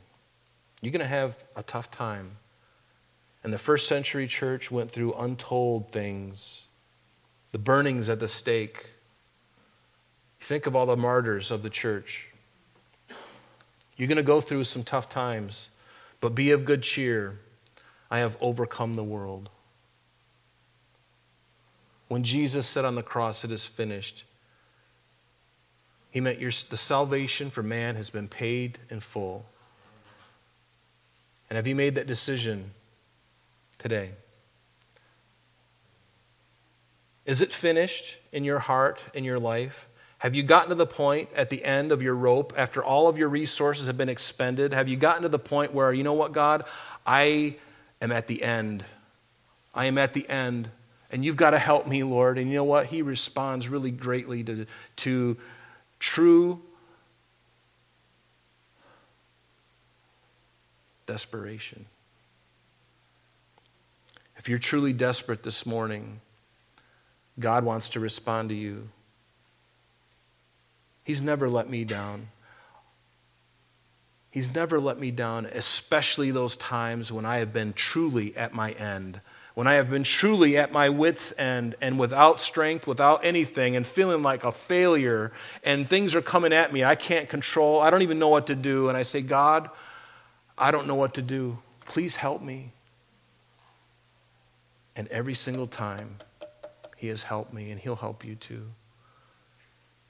[0.82, 2.38] You're going to have a tough time.
[3.44, 6.66] And the first century church went through untold things
[7.52, 8.92] the burnings at the stake.
[10.40, 12.32] Think of all the martyrs of the church.
[13.98, 15.70] You're going to go through some tough times,
[16.22, 17.40] but be of good cheer.
[18.10, 19.50] I have overcome the world.
[22.08, 24.24] When Jesus said on the cross, It is finished,
[26.10, 29.46] he meant your, the salvation for man has been paid in full.
[31.50, 32.72] And have you made that decision
[33.82, 34.12] today.
[37.26, 39.88] Is it finished in your heart, in your life?
[40.20, 43.18] Have you gotten to the point at the end of your rope after all of
[43.18, 44.72] your resources have been expended?
[44.72, 46.64] Have you gotten to the point where, you know what, God,
[47.06, 47.56] I
[48.02, 48.86] am at the end.
[49.74, 50.70] I am at the end,
[51.10, 52.38] and you've got to help me, Lord.
[52.38, 52.88] And you know what?
[52.88, 54.66] He responds really greatly to,
[54.98, 55.38] to
[56.00, 56.62] true
[61.06, 61.86] desperation.
[64.42, 66.20] If you're truly desperate this morning,
[67.38, 68.90] God wants to respond to you.
[71.04, 72.30] He's never let me down.
[74.32, 78.72] He's never let me down, especially those times when I have been truly at my
[78.72, 79.22] end,
[79.54, 83.86] when I have been truly at my wits' end and without strength, without anything, and
[83.86, 85.32] feeling like a failure,
[85.64, 87.80] and things are coming at me I can't control.
[87.80, 88.90] I don't even know what to do.
[88.90, 89.70] And I say, God,
[90.58, 91.60] I don't know what to do.
[91.86, 92.72] Please help me.
[94.96, 96.18] And every single time,
[96.98, 98.68] He has helped me, and He'll help you too.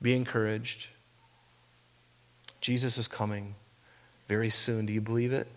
[0.02, 0.88] Be encouraged.
[2.60, 3.56] Jesus is coming
[4.28, 4.86] very soon.
[4.86, 5.48] Do you believe it?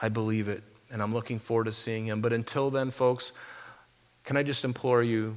[0.00, 2.20] I believe it, and I'm looking forward to seeing Him.
[2.20, 3.32] But until then, folks,
[4.24, 5.36] can I just implore you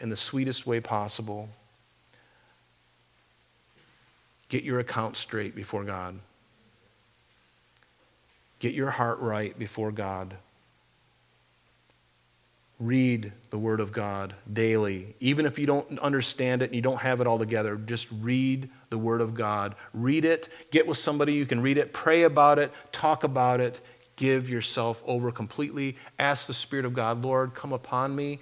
[0.00, 1.48] in the sweetest way possible
[4.48, 6.18] get your account straight before God.
[8.58, 10.34] Get your heart right before God.
[12.82, 15.14] Read the Word of God daily.
[15.20, 18.68] Even if you don't understand it and you don't have it all together, just read
[18.90, 19.76] the Word of God.
[19.94, 20.48] Read it.
[20.72, 21.92] Get with somebody you can read it.
[21.92, 22.72] Pray about it.
[22.90, 23.80] Talk about it.
[24.16, 25.96] Give yourself over completely.
[26.18, 28.40] Ask the Spirit of God, Lord, come upon me.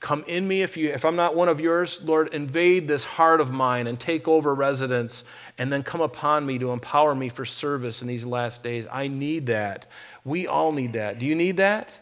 [0.00, 3.40] Come in me if you if I'm not one of yours, Lord, invade this heart
[3.40, 5.22] of mine and take over residence
[5.58, 8.88] and then come upon me to empower me for service in these last days.
[8.90, 9.86] I need that.
[10.24, 11.20] We all need that.
[11.20, 11.99] Do you need that?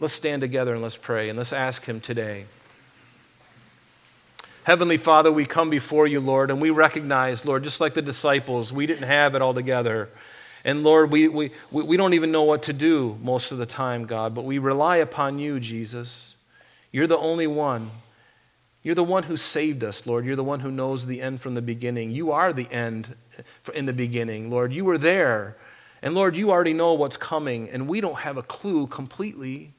[0.00, 2.46] Let's stand together and let's pray and let's ask him today.
[4.62, 8.72] Heavenly Father, we come before you, Lord, and we recognize, Lord, just like the disciples,
[8.72, 10.08] we didn't have it all together.
[10.64, 14.04] And Lord, we, we, we don't even know what to do most of the time,
[14.04, 16.36] God, but we rely upon you, Jesus.
[16.92, 17.90] You're the only one.
[18.84, 20.24] You're the one who saved us, Lord.
[20.24, 22.12] You're the one who knows the end from the beginning.
[22.12, 23.16] You are the end
[23.74, 24.72] in the beginning, Lord.
[24.72, 25.56] You were there.
[26.02, 29.72] And Lord, you already know what's coming, and we don't have a clue completely.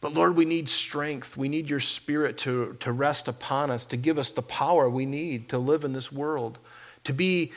[0.00, 1.36] But Lord, we need strength.
[1.36, 5.04] We need your spirit to, to rest upon us, to give us the power we
[5.04, 6.58] need to live in this world,
[7.04, 7.52] to be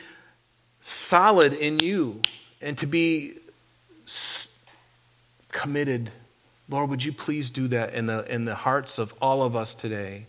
[0.80, 2.22] solid in you,
[2.60, 3.38] and to be
[5.50, 6.10] committed
[6.68, 9.74] Lord, would you please do that in the, in the hearts of all of us
[9.74, 10.26] today?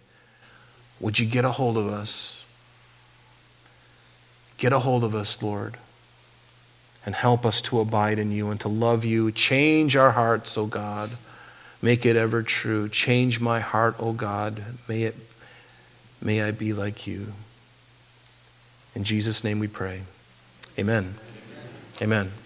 [0.99, 2.43] Would you get a hold of us?
[4.57, 5.77] Get a hold of us, Lord,
[7.05, 9.31] and help us to abide in you and to love you.
[9.31, 11.11] Change our hearts, O oh God.
[11.85, 12.89] Make it ever true.
[12.89, 14.63] Change my heart, O God.
[14.87, 15.15] May, it,
[16.19, 17.33] may I be like you.
[18.95, 20.01] In Jesus' name we pray.
[20.79, 21.13] Amen.
[22.01, 22.25] Amen.
[22.25, 22.31] Amen.